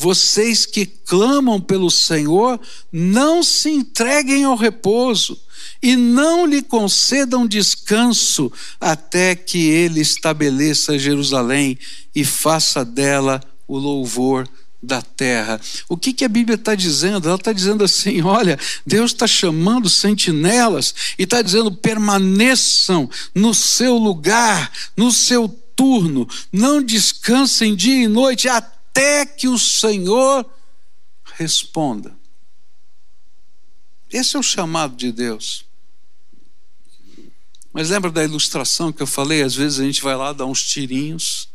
Vocês 0.00 0.64
que 0.64 0.86
clamam 0.86 1.60
pelo 1.60 1.90
Senhor, 1.90 2.58
não 2.90 3.42
se 3.42 3.68
entreguem 3.68 4.44
ao 4.44 4.56
repouso 4.56 5.38
e 5.82 5.94
não 5.94 6.46
lhe 6.46 6.62
concedam 6.62 7.46
descanso 7.46 8.50
até 8.80 9.34
que 9.34 9.58
ele 9.58 10.00
estabeleça 10.00 10.98
Jerusalém 10.98 11.78
e 12.14 12.24
faça 12.24 12.82
dela 12.82 13.42
o 13.68 13.76
louvor 13.76 14.48
da 14.82 15.02
terra. 15.02 15.60
O 15.86 15.98
que, 15.98 16.14
que 16.14 16.24
a 16.24 16.30
Bíblia 16.30 16.54
está 16.54 16.74
dizendo? 16.74 17.28
Ela 17.28 17.36
está 17.36 17.52
dizendo 17.52 17.84
assim: 17.84 18.22
olha, 18.24 18.58
Deus 18.86 19.10
está 19.10 19.26
chamando 19.26 19.90
sentinelas 19.90 20.94
e 21.18 21.24
está 21.24 21.42
dizendo: 21.42 21.70
permaneçam 21.70 23.06
no 23.34 23.52
seu 23.52 23.98
lugar, 23.98 24.72
no 24.96 25.12
seu 25.12 25.46
turno, 25.76 26.26
não 26.50 26.82
descansem 26.82 27.76
dia 27.76 28.02
e 28.04 28.08
noite 28.08 28.48
até 28.48 28.79
que 29.40 29.48
o 29.48 29.58
Senhor 29.58 30.44
responda. 31.32 32.14
Esse 34.12 34.36
é 34.36 34.38
o 34.38 34.42
chamado 34.42 34.94
de 34.94 35.10
Deus. 35.10 35.64
Mas 37.72 37.88
lembra 37.88 38.10
da 38.10 38.22
ilustração 38.22 38.92
que 38.92 39.02
eu 39.02 39.06
falei? 39.06 39.42
Às 39.42 39.54
vezes 39.54 39.80
a 39.80 39.84
gente 39.84 40.02
vai 40.02 40.14
lá 40.14 40.34
dar 40.34 40.44
uns 40.44 40.62
tirinhos 40.62 41.48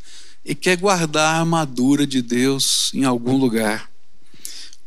e 0.44 0.52
quer 0.52 0.76
guardar 0.78 1.36
a 1.36 1.38
armadura 1.38 2.04
de 2.04 2.20
Deus 2.20 2.90
em 2.92 3.04
algum 3.04 3.36
lugar. 3.36 3.88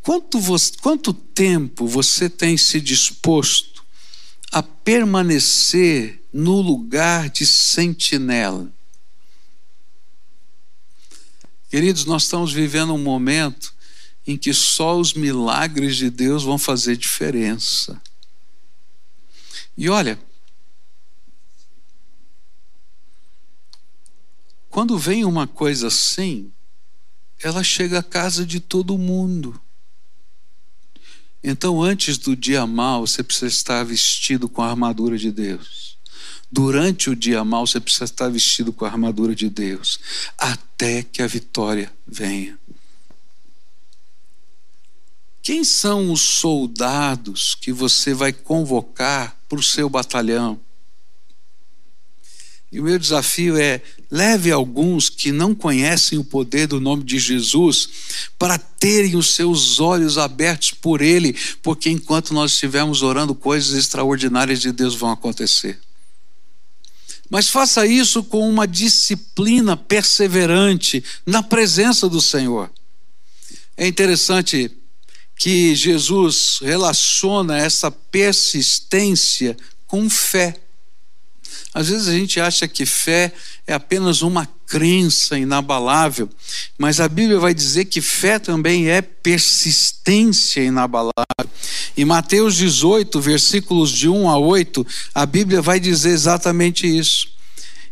Quanto, 0.01 0.37
você, 0.37 0.73
quanto 0.81 1.13
tempo 1.13 1.87
você 1.87 2.29
tem 2.29 2.57
se 2.57 2.81
disposto 2.81 3.85
a 4.51 4.61
permanecer 4.61 6.21
no 6.33 6.59
lugar 6.59 7.29
de 7.29 7.45
sentinela? 7.45 8.69
Queridos, 11.69 12.05
nós 12.05 12.23
estamos 12.23 12.51
vivendo 12.51 12.93
um 12.93 12.97
momento 12.97 13.73
em 14.25 14.37
que 14.37 14.53
só 14.53 14.99
os 14.99 15.13
milagres 15.13 15.95
de 15.95 16.09
Deus 16.09 16.43
vão 16.43 16.57
fazer 16.57 16.97
diferença. 16.97 18.01
E 19.77 19.89
olha, 19.89 20.19
Quando 24.69 24.97
vem 24.97 25.25
uma 25.25 25.47
coisa 25.47 25.87
assim, 25.87 26.51
ela 27.41 27.63
chega 27.63 27.99
à 27.99 28.03
casa 28.03 28.45
de 28.45 28.59
todo 28.59 28.97
mundo. 28.97 29.59
Então, 31.43 31.81
antes 31.81 32.17
do 32.17 32.35
dia 32.35 32.65
mal, 32.67 33.05
você 33.05 33.23
precisa 33.23 33.47
estar 33.47 33.83
vestido 33.83 34.47
com 34.47 34.61
a 34.61 34.69
armadura 34.69 35.17
de 35.17 35.31
Deus. 35.31 35.97
Durante 36.51 37.09
o 37.09 37.15
dia 37.15 37.43
mal, 37.43 37.67
você 37.67 37.79
precisa 37.79 38.05
estar 38.05 38.27
vestido 38.29 38.73
com 38.73 38.83
a 38.83 38.89
armadura 38.89 39.35
de 39.35 39.49
Deus, 39.49 39.99
até 40.37 41.03
que 41.03 41.21
a 41.21 41.27
vitória 41.27 41.91
venha. 42.07 42.57
Quem 45.43 45.63
são 45.63 46.11
os 46.11 46.21
soldados 46.21 47.55
que 47.55 47.71
você 47.71 48.13
vai 48.13 48.33
convocar 48.33 49.37
para 49.47 49.59
o 49.59 49.63
seu 49.63 49.89
batalhão? 49.89 50.59
E 52.71 52.79
o 52.79 52.83
meu 52.83 52.99
desafio 52.99 53.57
é: 53.57 53.81
leve 54.11 54.51
alguns 54.51 55.09
que 55.09 55.31
não 55.31 55.55
conhecem 55.55 56.19
o 56.19 56.23
poder 56.23 56.67
do 56.67 56.79
nome 56.79 57.03
de 57.03 57.17
Jesus 57.17 57.89
para 58.37 58.57
terem 58.57 59.15
os 59.15 59.33
seus 59.33 59.79
olhos 59.79 60.17
abertos 60.17 60.71
por 60.71 61.01
Ele, 61.01 61.35
porque 61.63 61.89
enquanto 61.89 62.33
nós 62.33 62.51
estivermos 62.51 63.01
orando, 63.01 63.33
coisas 63.33 63.73
extraordinárias 63.73 64.59
de 64.61 64.71
Deus 64.71 64.95
vão 64.95 65.11
acontecer. 65.11 65.79
Mas 67.29 67.49
faça 67.49 67.85
isso 67.85 68.23
com 68.23 68.49
uma 68.49 68.67
disciplina 68.67 69.77
perseverante 69.77 71.03
na 71.25 71.43
presença 71.43 72.09
do 72.09 72.21
Senhor. 72.21 72.71
É 73.77 73.87
interessante 73.87 74.71
que 75.37 75.73
Jesus 75.73 76.59
relaciona 76.61 77.57
essa 77.57 77.89
persistência 77.89 79.55
com 79.87 80.09
fé. 80.09 80.59
Às 81.73 81.89
vezes 81.89 82.07
a 82.07 82.13
gente 82.13 82.39
acha 82.39 82.67
que 82.67 82.85
fé 82.85 83.31
é 83.65 83.73
apenas 83.73 84.21
uma 84.21 84.47
crença 84.65 85.37
inabalável, 85.37 86.29
mas 86.77 86.99
a 86.99 87.07
Bíblia 87.07 87.39
vai 87.39 87.53
dizer 87.53 87.85
que 87.85 88.01
fé 88.01 88.37
também 88.37 88.89
é 88.89 89.01
persistência 89.01 90.61
inabalável. 90.61 91.13
Em 91.97 92.05
Mateus 92.05 92.55
18, 92.55 93.19
versículos 93.19 93.91
de 93.91 94.07
1 94.07 94.29
a 94.29 94.37
8, 94.37 94.85
a 95.13 95.25
Bíblia 95.25 95.61
vai 95.61 95.79
dizer 95.79 96.11
exatamente 96.11 96.85
isso. 96.85 97.38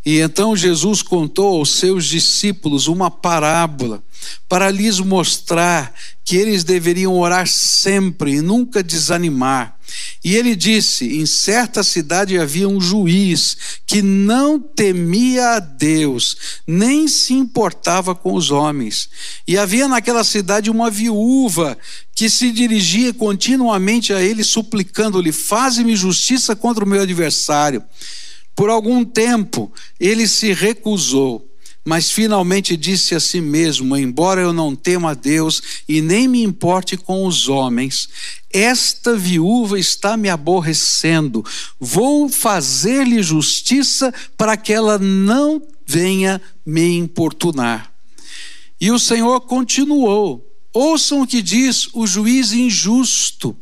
E 0.06 0.20
então 0.20 0.56
Jesus 0.56 1.02
contou 1.02 1.58
aos 1.58 1.72
seus 1.72 2.06
discípulos 2.06 2.88
uma 2.88 3.12
parábola 3.12 4.04
para 4.48 4.72
lhes 4.72 5.00
mostrar 5.00 5.94
que 6.24 6.36
eles 6.36 6.64
deveriam 6.64 7.18
orar 7.18 7.48
sempre 7.48 8.36
e 8.36 8.42
nunca 8.42 8.84
desanimar. 8.84 9.78
E 10.24 10.36
ele 10.36 10.56
disse: 10.56 11.18
Em 11.18 11.26
certa 11.26 11.84
cidade 11.84 12.38
havia 12.38 12.68
um 12.68 12.82
juiz 12.82 13.58
que 13.86 14.02
não 14.02 14.60
temia 14.60 15.56
a 15.56 15.60
Deus, 15.60 16.36
nem 16.66 17.08
se 17.08 17.34
importava 17.34 18.14
com 18.14 18.34
os 18.34 18.52
homens. 18.52 19.10
E 19.48 19.58
havia 19.58 19.88
naquela 19.88 20.24
cidade 20.24 20.70
uma 20.70 20.90
viúva 20.90 21.78
que 22.14 22.30
se 22.30 22.52
dirigia 22.52 23.14
continuamente 23.14 24.12
a 24.12 24.22
ele, 24.22 24.44
suplicando-lhe: 24.44 25.32
Faze-me 25.32 25.96
justiça 25.96 26.56
contra 26.56 26.84
o 26.84 26.88
meu 26.88 27.02
adversário. 27.02 27.84
Por 28.58 28.70
algum 28.70 29.06
tempo 29.06 29.72
ele 29.98 30.28
se 30.28 30.52
recusou 30.52 31.48
mas 31.88 32.12
finalmente 32.12 32.76
disse 32.76 33.15
a 33.15 33.20
si 33.20 33.39
mesmo: 33.39 33.96
Embora 33.96 34.41
eu 34.41 34.52
não 34.52 34.76
tema 34.76 35.12
a 35.12 35.13
Deus 35.13 35.62
e 35.88 36.02
nem 36.02 36.28
me 36.28 36.43
importe 36.43 36.98
com 36.98 37.26
os 37.26 37.48
homens, 37.48 38.10
esta 38.52 39.15
viúva 39.15 39.80
está 39.80 40.17
me 40.17 40.28
aborrecendo. 40.28 41.46
Vou 41.80 42.28
fazer-lhe 42.28 43.24
justiça 43.24 44.13
para 44.36 44.58
que 44.58 44.74
ela 44.74 45.00
não 45.00 45.62
venha 45.86 46.41
me 46.65 46.98
importunar. 46.98 47.89
E 48.82 48.91
o 48.91 49.00
Senhor 49.00 49.39
continuou: 49.39 50.46
Ouçam 50.74 51.22
o 51.22 51.28
que 51.28 51.41
diz 51.41 51.88
o 51.93 52.06
juiz 52.06 52.52
injusto. 52.52 53.56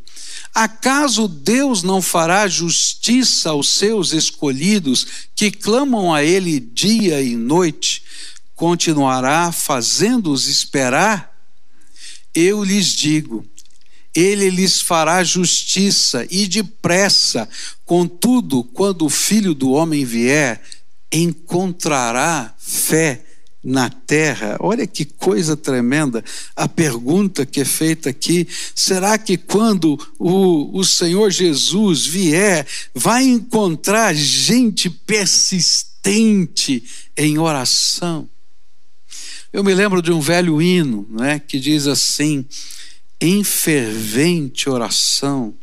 Acaso 0.55 1.27
Deus 1.27 1.83
não 1.83 2.01
fará 2.01 2.47
justiça 2.47 3.49
aos 3.49 3.67
seus 3.73 4.13
escolhidos 4.13 5.05
que 5.35 5.51
clamam 5.51 6.13
a 6.13 6.23
Ele 6.23 6.61
dia 6.61 7.21
e 7.21 7.35
noite? 7.35 8.01
Continuará 8.55 9.51
fazendo-os 9.51 10.47
esperar? 10.47 11.29
Eu 12.33 12.63
lhes 12.63 12.87
digo, 12.87 13.45
ele 14.15 14.49
lhes 14.49 14.79
fará 14.79 15.21
justiça 15.25 16.25
e 16.31 16.47
depressa. 16.47 17.49
Contudo, 17.83 18.63
quando 18.63 19.05
o 19.05 19.09
filho 19.09 19.53
do 19.53 19.71
homem 19.71 20.05
vier, 20.05 20.61
encontrará 21.11 22.55
fé 22.57 23.24
na 23.65 23.89
terra. 23.89 24.55
Olha 24.59 24.85
que 24.85 25.03
coisa 25.03 25.57
tremenda 25.57 26.23
a 26.55 26.69
pergunta 26.69 27.47
que 27.47 27.61
é 27.61 27.65
feita 27.65 28.11
aqui. 28.11 28.47
Será 28.75 29.17
que 29.17 29.35
quando 29.35 29.99
o, 30.19 30.77
o 30.77 30.83
Senhor 30.83 31.31
Jesus 31.31 32.05
vier, 32.05 32.67
vai 32.93 33.23
encontrar 33.23 34.13
gente 34.13 34.87
persistente 34.87 36.83
em 37.17 37.39
oração? 37.39 38.29
Eu 39.51 39.63
me 39.63 39.73
lembro 39.73 39.99
de 39.99 40.11
um 40.11 40.21
velho 40.21 40.61
hino 40.61 41.07
né, 41.09 41.39
que 41.39 41.59
diz 41.59 41.87
assim: 41.87 42.45
em 43.19 43.43
fervente 43.43 44.69
oração, 44.69 45.55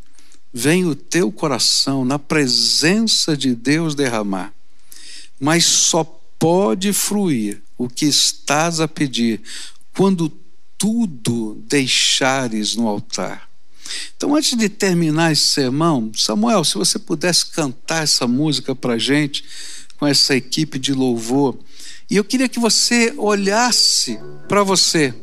vem 0.52 0.86
o 0.86 0.96
teu 0.96 1.30
coração 1.30 2.04
na 2.04 2.18
presença 2.18 3.36
de 3.36 3.54
Deus 3.54 3.94
derramar, 3.94 4.52
mas 5.38 5.64
só 5.64 6.02
pode 6.36 6.92
fruir 6.92 7.62
o 7.84 7.88
que 7.88 8.06
estás 8.06 8.80
a 8.80 8.88
pedir 8.88 9.40
quando 9.96 10.28
tudo 10.78 11.62
deixares 11.66 12.74
no 12.74 12.88
altar. 12.88 13.48
Então, 14.16 14.34
antes 14.34 14.56
de 14.56 14.68
terminar 14.68 15.32
esse 15.32 15.46
sermão, 15.48 16.10
Samuel, 16.14 16.64
se 16.64 16.74
você 16.74 16.98
pudesse 16.98 17.46
cantar 17.46 18.04
essa 18.04 18.26
música 18.26 18.74
para 18.74 18.98
gente, 18.98 19.44
com 19.98 20.06
essa 20.06 20.34
equipe 20.34 20.78
de 20.78 20.92
louvor, 20.92 21.58
e 22.10 22.16
eu 22.16 22.24
queria 22.24 22.48
que 22.48 22.58
você 22.58 23.14
olhasse 23.16 24.18
para 24.48 24.62
você. 24.62 25.14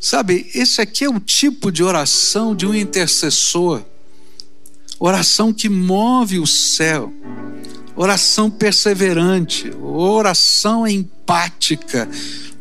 Sabe, 0.00 0.50
esse 0.54 0.80
aqui 0.80 1.04
é 1.04 1.08
o 1.08 1.20
tipo 1.20 1.70
de 1.70 1.82
oração 1.82 2.54
de 2.54 2.66
um 2.66 2.74
intercessor. 2.74 3.84
Oração 4.98 5.52
que 5.52 5.68
move 5.68 6.38
o 6.38 6.46
céu 6.46 7.12
oração 7.96 8.50
perseverante, 8.50 9.70
oração 9.80 10.86
empática, 10.86 12.08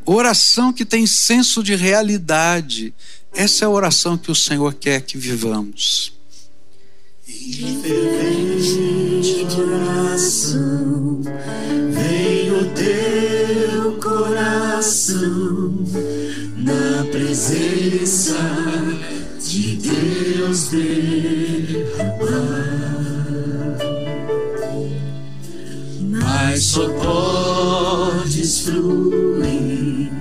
oração 0.05 0.71
que 0.71 0.86
tem 0.86 1.07
senso 1.07 1.63
de 1.63 1.75
realidade. 1.75 2.93
Essa 3.34 3.65
é 3.65 3.67
a 3.67 3.69
oração 3.69 4.17
que 4.17 4.31
o 4.31 4.36
Senhor 4.36 4.73
quer 4.73 5.01
que 5.01 5.17
vivamos. 5.17 6.13
Vem 11.91 12.51
o 12.51 12.65
teu 12.75 13.97
coração 14.01 15.73
na 16.57 17.05
presença 17.11 18.38
de 19.41 19.77
Deus 19.77 20.67
derramar. 20.69 21.72
Só 26.64 26.88
podes 26.88 28.59
fluir 28.59 30.11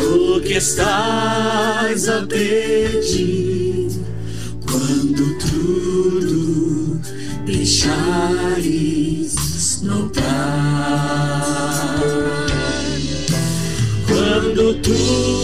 o 0.00 0.40
que 0.40 0.54
estás 0.54 2.08
a 2.08 2.22
pedir 2.22 3.90
quando 4.62 5.38
tudo 5.38 6.98
deixares 7.44 9.34
notar. 9.82 11.20
Quando 14.06 14.74
tudo 14.80 15.39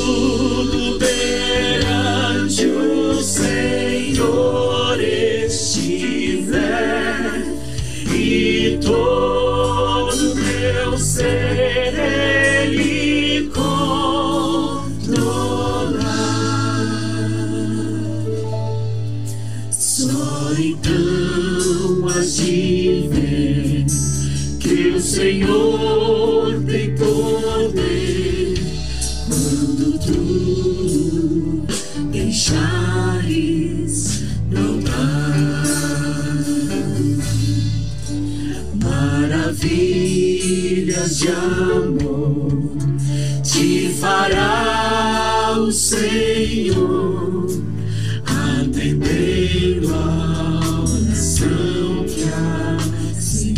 deixares 32.46 34.22
notar. 34.48 35.64
Maravilhas 38.84 39.98
de 41.18 41.28
amor 41.28 42.76
te 43.42 43.88
fará 44.00 45.56
o 45.58 45.72
Senhor, 45.72 47.46
atendendo 48.24 49.92
a 49.94 50.60
oração 50.82 52.04
que 52.06 52.22
assim 53.16 53.54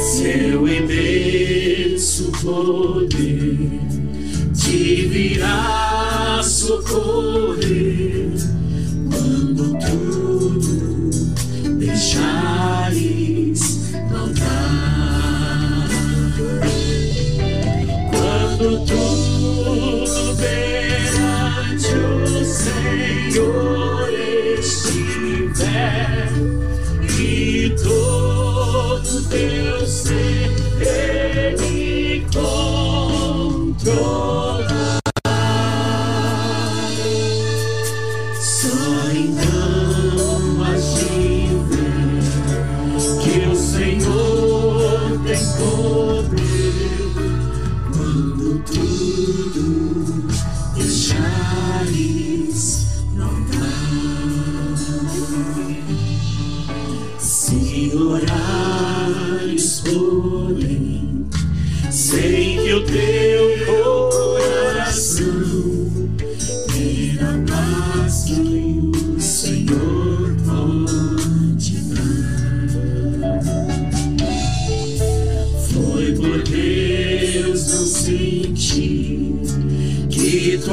Seu 0.00 0.66
imenso 0.66 2.32
poder 2.42 4.07
te 4.58 5.06
virá 5.06 6.40
socorrer 6.42 8.32
quando 9.08 9.78
tudo 9.78 10.68
deixares. 11.78 13.58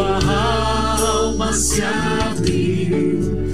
Alma 0.05 1.53
se 1.53 1.83
abriu, 1.83 3.44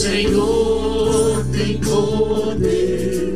Senhor 0.00 1.44
tem 1.52 1.76
poder 1.76 3.34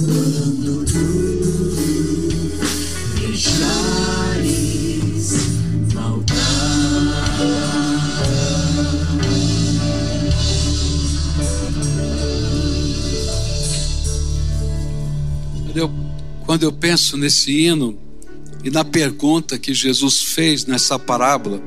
quando 0.00 0.86
tudo 0.86 2.16
deixares 3.20 4.22
Quando 15.66 15.76
eu, 15.76 15.90
quando 16.46 16.62
eu 16.62 16.72
penso 16.72 17.18
nesse 17.18 17.52
hino 17.52 17.98
e 18.64 18.70
na 18.70 18.82
pergunta 18.82 19.58
que 19.58 19.74
Jesus 19.74 20.22
fez 20.22 20.64
nessa 20.64 20.98
parábola, 20.98 21.62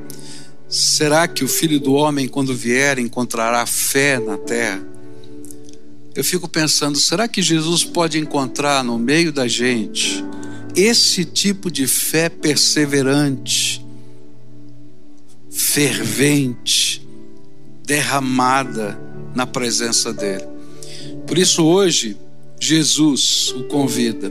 será 0.68 1.28
que 1.28 1.44
o 1.44 1.48
filho 1.48 1.78
do 1.78 1.94
homem, 1.94 2.26
quando 2.26 2.52
vier, 2.54 2.98
encontrará 2.98 3.64
fé 3.96 4.20
na 4.20 4.36
terra? 4.36 4.86
Eu 6.14 6.22
fico 6.22 6.46
pensando, 6.46 6.98
será 6.98 7.26
que 7.26 7.40
Jesus 7.40 7.82
pode 7.82 8.18
encontrar 8.18 8.84
no 8.84 8.98
meio 8.98 9.32
da 9.32 9.48
gente 9.48 10.22
esse 10.74 11.24
tipo 11.24 11.70
de 11.70 11.86
fé 11.86 12.28
perseverante, 12.28 13.82
fervente, 15.50 17.08
derramada 17.86 19.00
na 19.34 19.46
presença 19.46 20.12
dele? 20.12 20.44
Por 21.26 21.38
isso, 21.38 21.64
hoje, 21.64 22.18
Jesus 22.60 23.54
o 23.56 23.64
convida. 23.64 24.30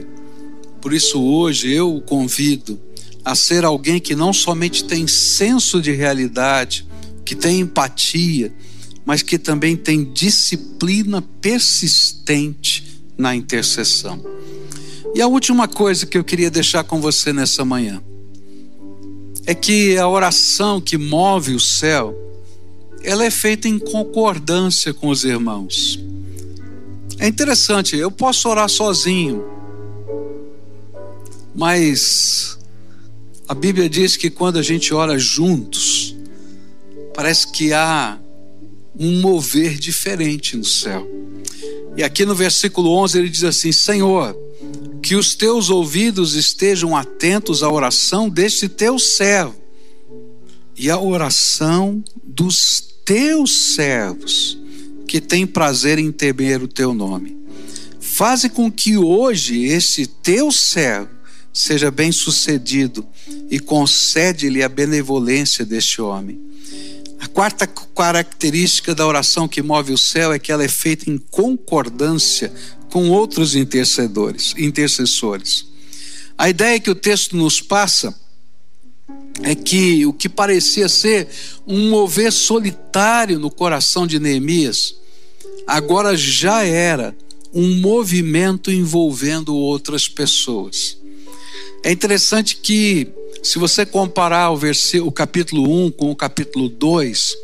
Por 0.80 0.92
isso, 0.92 1.20
hoje, 1.20 1.72
eu 1.72 1.96
o 1.96 2.00
convido 2.00 2.80
a 3.24 3.34
ser 3.34 3.64
alguém 3.64 3.98
que 3.98 4.14
não 4.14 4.32
somente 4.32 4.84
tem 4.84 5.08
senso 5.08 5.82
de 5.82 5.90
realidade, 5.90 6.86
que 7.24 7.34
tem 7.34 7.58
empatia, 7.58 8.54
mas 9.06 9.22
que 9.22 9.38
também 9.38 9.76
tem 9.76 10.04
disciplina 10.12 11.22
persistente 11.40 13.00
na 13.16 13.36
intercessão. 13.36 14.20
E 15.14 15.22
a 15.22 15.28
última 15.28 15.68
coisa 15.68 16.04
que 16.04 16.18
eu 16.18 16.24
queria 16.24 16.50
deixar 16.50 16.82
com 16.82 17.00
você 17.00 17.32
nessa 17.32 17.64
manhã 17.64 18.02
é 19.46 19.54
que 19.54 19.96
a 19.96 20.08
oração 20.08 20.80
que 20.80 20.98
move 20.98 21.54
o 21.54 21.60
céu, 21.60 22.14
ela 23.04 23.24
é 23.24 23.30
feita 23.30 23.68
em 23.68 23.78
concordância 23.78 24.92
com 24.92 25.08
os 25.08 25.24
irmãos. 25.24 26.00
É 27.18 27.28
interessante, 27.28 27.96
eu 27.96 28.10
posso 28.10 28.48
orar 28.48 28.68
sozinho, 28.68 29.54
Mas 31.58 32.58
a 33.48 33.54
Bíblia 33.54 33.88
diz 33.88 34.14
que 34.14 34.28
quando 34.28 34.58
a 34.58 34.62
gente 34.62 34.92
ora 34.92 35.18
juntos, 35.18 36.14
parece 37.14 37.50
que 37.50 37.72
há 37.72 38.18
um 38.98 39.20
mover 39.20 39.78
diferente 39.78 40.56
no 40.56 40.64
céu. 40.64 41.06
E 41.96 42.02
aqui 42.02 42.24
no 42.24 42.34
versículo 42.34 42.90
11 42.90 43.18
ele 43.18 43.28
diz 43.28 43.44
assim: 43.44 43.72
Senhor, 43.72 44.36
que 45.02 45.14
os 45.14 45.34
teus 45.34 45.70
ouvidos 45.70 46.34
estejam 46.34 46.96
atentos 46.96 47.62
à 47.62 47.70
oração 47.70 48.28
deste 48.28 48.68
teu 48.68 48.98
servo 48.98 49.56
e 50.76 50.90
à 50.90 51.00
oração 51.00 52.02
dos 52.22 52.82
teus 53.04 53.74
servos 53.74 54.58
que 55.06 55.20
têm 55.20 55.46
prazer 55.46 55.98
em 55.98 56.10
temer 56.10 56.62
o 56.62 56.68
teu 56.68 56.92
nome. 56.92 57.36
Faze 58.00 58.48
com 58.48 58.70
que 58.70 58.96
hoje 58.96 59.64
esse 59.64 60.06
teu 60.06 60.50
servo 60.50 61.10
seja 61.52 61.90
bem 61.90 62.12
sucedido 62.12 63.06
e 63.50 63.58
concede-lhe 63.58 64.62
a 64.62 64.68
benevolência 64.68 65.64
deste 65.64 66.02
homem. 66.02 66.45
A 67.20 67.26
quarta 67.26 67.66
característica 67.66 68.94
da 68.94 69.06
oração 69.06 69.48
que 69.48 69.62
move 69.62 69.92
o 69.92 69.98
céu 69.98 70.32
é 70.32 70.38
que 70.38 70.52
ela 70.52 70.64
é 70.64 70.68
feita 70.68 71.10
em 71.10 71.18
concordância 71.18 72.52
com 72.90 73.10
outros 73.10 73.54
intercedores, 73.54 74.54
intercessores. 74.56 75.66
A 76.36 76.50
ideia 76.50 76.78
que 76.78 76.90
o 76.90 76.94
texto 76.94 77.36
nos 77.36 77.60
passa 77.60 78.14
é 79.42 79.54
que 79.54 80.04
o 80.06 80.12
que 80.12 80.28
parecia 80.28 80.88
ser 80.88 81.28
um 81.66 81.90
mover 81.90 82.32
solitário 82.32 83.38
no 83.38 83.50
coração 83.50 84.06
de 84.06 84.18
Neemias, 84.18 84.94
agora 85.66 86.16
já 86.16 86.64
era 86.64 87.16
um 87.52 87.80
movimento 87.80 88.70
envolvendo 88.70 89.54
outras 89.54 90.08
pessoas. 90.08 90.98
É 91.82 91.92
interessante 91.92 92.56
que, 92.56 93.08
se 93.46 93.58
você 93.58 93.86
comparar 93.86 94.50
o, 94.50 94.56
versículo, 94.56 95.08
o 95.08 95.12
capítulo 95.12 95.86
1 95.86 95.92
com 95.92 96.10
o 96.10 96.16
capítulo 96.16 96.68
2, 96.68 97.36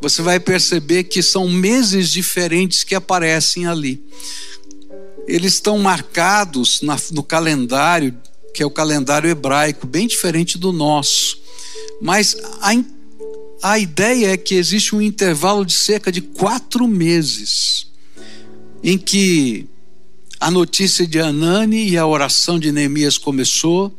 você 0.00 0.20
vai 0.20 0.40
perceber 0.40 1.04
que 1.04 1.22
são 1.22 1.48
meses 1.48 2.10
diferentes 2.10 2.82
que 2.82 2.94
aparecem 2.94 3.64
ali. 3.64 4.02
Eles 5.28 5.54
estão 5.54 5.78
marcados 5.78 6.80
na, 6.82 6.96
no 7.12 7.22
calendário, 7.22 8.16
que 8.52 8.64
é 8.64 8.66
o 8.66 8.70
calendário 8.70 9.30
hebraico, 9.30 9.86
bem 9.86 10.08
diferente 10.08 10.58
do 10.58 10.72
nosso. 10.72 11.38
Mas 12.02 12.36
a, 12.60 12.72
a 13.62 13.78
ideia 13.78 14.32
é 14.32 14.36
que 14.36 14.56
existe 14.56 14.94
um 14.94 15.00
intervalo 15.00 15.64
de 15.64 15.74
cerca 15.74 16.10
de 16.10 16.20
quatro 16.20 16.88
meses 16.88 17.86
em 18.82 18.98
que 18.98 19.66
a 20.40 20.50
notícia 20.50 21.06
de 21.06 21.20
Anani 21.20 21.88
e 21.88 21.96
a 21.96 22.04
oração 22.04 22.58
de 22.58 22.72
Neemias 22.72 23.16
começou, 23.16 23.96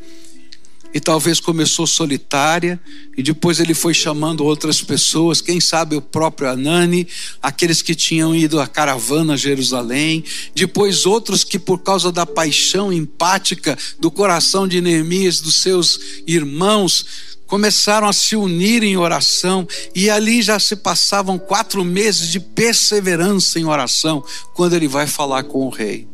e 0.96 1.00
talvez 1.02 1.42
começou 1.42 1.86
solitária, 1.86 2.80
e 3.18 3.22
depois 3.22 3.60
ele 3.60 3.74
foi 3.74 3.94
chamando 3.94 4.46
outras 4.46 4.82
pessoas, 4.82 5.42
quem 5.42 5.60
sabe 5.60 5.98
o 5.98 6.02
próprio 6.02 6.50
Anani, 6.50 7.06
aqueles 7.42 7.82
que 7.82 7.94
tinham 7.94 8.34
ido 8.34 8.62
à 8.62 8.66
caravana 8.66 9.34
a 9.34 9.38
Jerusalém, 9.38 10.24
depois 10.56 11.06
outros 11.06 11.44
que, 11.44 11.60
por 11.60 11.80
causa 11.80 12.14
da 12.14 12.26
paixão 12.26 12.94
empática 12.94 13.78
do 14.00 14.10
coração 14.10 14.66
de 14.66 14.80
Neemias, 14.80 15.42
dos 15.42 15.58
seus 15.58 16.00
irmãos, 16.26 17.06
começaram 17.46 18.08
a 18.08 18.14
se 18.14 18.38
unir 18.38 18.82
em 18.82 18.96
oração, 18.96 19.68
e 19.94 20.10
ali 20.10 20.42
já 20.42 20.58
se 20.62 20.78
passavam 20.78 21.38
quatro 21.38 21.84
meses 21.84 22.32
de 22.32 22.40
perseverança 22.40 23.60
em 23.60 23.66
oração, 23.66 24.24
quando 24.54 24.78
ele 24.78 24.88
vai 24.88 25.08
falar 25.08 25.44
com 25.44 25.68
o 25.68 25.70
rei. 25.70 26.08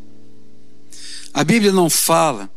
A 1.31 1.43
Bíblia 1.43 1.71
não 1.71 1.87
fala, 1.87 2.49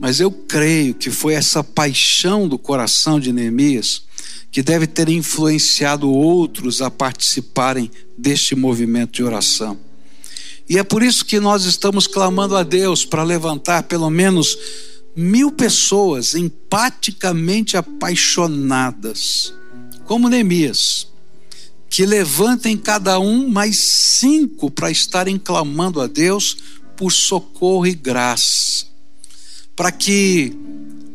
mas 0.00 0.20
eu 0.20 0.30
creio 0.30 0.94
que 0.94 1.10
foi 1.10 1.34
essa 1.34 1.62
paixão 1.62 2.48
do 2.48 2.58
coração 2.58 3.20
de 3.20 3.32
Neemias 3.32 4.02
que 4.50 4.62
deve 4.62 4.86
ter 4.86 5.08
influenciado 5.08 6.10
outros 6.10 6.80
a 6.80 6.90
participarem 6.90 7.90
deste 8.16 8.54
movimento 8.54 9.12
de 9.12 9.22
oração. 9.22 9.78
E 10.68 10.78
é 10.78 10.82
por 10.82 11.02
isso 11.02 11.24
que 11.24 11.40
nós 11.40 11.64
estamos 11.64 12.06
clamando 12.06 12.56
a 12.56 12.62
Deus 12.62 13.04
para 13.04 13.22
levantar 13.22 13.84
pelo 13.84 14.10
menos 14.10 14.56
mil 15.16 15.50
pessoas 15.50 16.34
empaticamente 16.34 17.76
apaixonadas, 17.76 19.52
como 20.04 20.28
Neemias, 20.28 21.08
que 21.88 22.04
levantem 22.04 22.76
cada 22.76 23.18
um 23.18 23.48
mais 23.48 23.78
cinco 23.78 24.70
para 24.70 24.90
estarem 24.90 25.38
clamando 25.38 26.00
a 26.00 26.06
Deus 26.06 26.56
por 26.96 27.10
socorro 27.10 27.86
e 27.86 27.94
graça, 27.94 28.86
para 29.78 29.92
que 29.92 30.52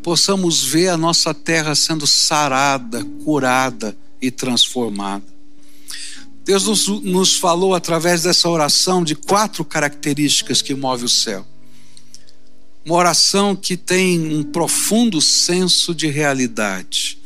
possamos 0.02 0.64
ver 0.64 0.88
a 0.88 0.96
nossa 0.96 1.34
terra 1.34 1.74
sendo 1.74 2.06
sarada, 2.06 3.04
curada 3.22 3.94
e 4.22 4.30
transformada. 4.30 5.26
Deus 6.44 6.64
nos, 6.64 6.88
nos 7.02 7.36
falou 7.36 7.74
através 7.74 8.22
dessa 8.22 8.48
oração 8.48 9.04
de 9.04 9.14
quatro 9.14 9.66
características 9.66 10.62
que 10.62 10.74
move 10.74 11.04
o 11.04 11.08
céu 11.08 11.46
uma 12.84 12.96
oração 12.96 13.56
que 13.56 13.76
tem 13.76 14.34
um 14.34 14.42
profundo 14.42 15.20
senso 15.20 15.94
de 15.94 16.06
realidade, 16.06 17.18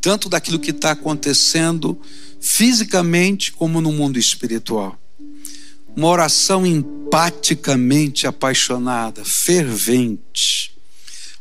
tanto 0.00 0.28
daquilo 0.28 0.58
que 0.58 0.70
está 0.70 0.90
acontecendo 0.90 1.98
fisicamente 2.38 3.50
como 3.50 3.80
no 3.80 3.90
mundo 3.92 4.18
espiritual. 4.18 4.98
Uma 5.96 6.08
oração 6.08 6.66
empaticamente 6.66 8.26
apaixonada, 8.26 9.24
fervente. 9.24 10.75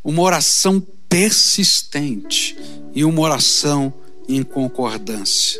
Uma 0.05 0.21
oração 0.21 0.79
persistente 1.09 2.55
e 2.93 3.03
uma 3.03 3.21
oração 3.21 3.93
em 4.29 4.41
concordância. 4.41 5.59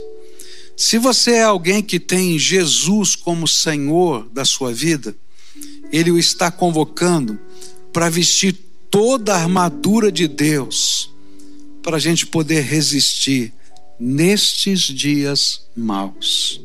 Se 0.78 0.98
você 0.98 1.32
é 1.32 1.44
alguém 1.44 1.82
que 1.82 2.00
tem 2.00 2.38
Jesus 2.38 3.16
como 3.16 3.48
Senhor 3.48 4.30
da 4.30 4.46
sua 4.46 4.74
vida, 4.74 5.16
Ele 5.92 6.12
o 6.12 6.20
está 6.20 6.52
convocando 6.52 7.40
para 7.94 8.10
vestir 8.10 8.54
toda 8.90 9.34
a 9.34 9.42
armadura 9.42 10.12
de 10.12 10.28
Deus, 10.28 11.10
para 11.82 11.98
a 11.98 12.00
gente 12.00 12.26
poder 12.26 12.62
resistir 12.62 13.54
nestes 14.00 14.82
dias 14.82 15.66
maus. 15.76 16.62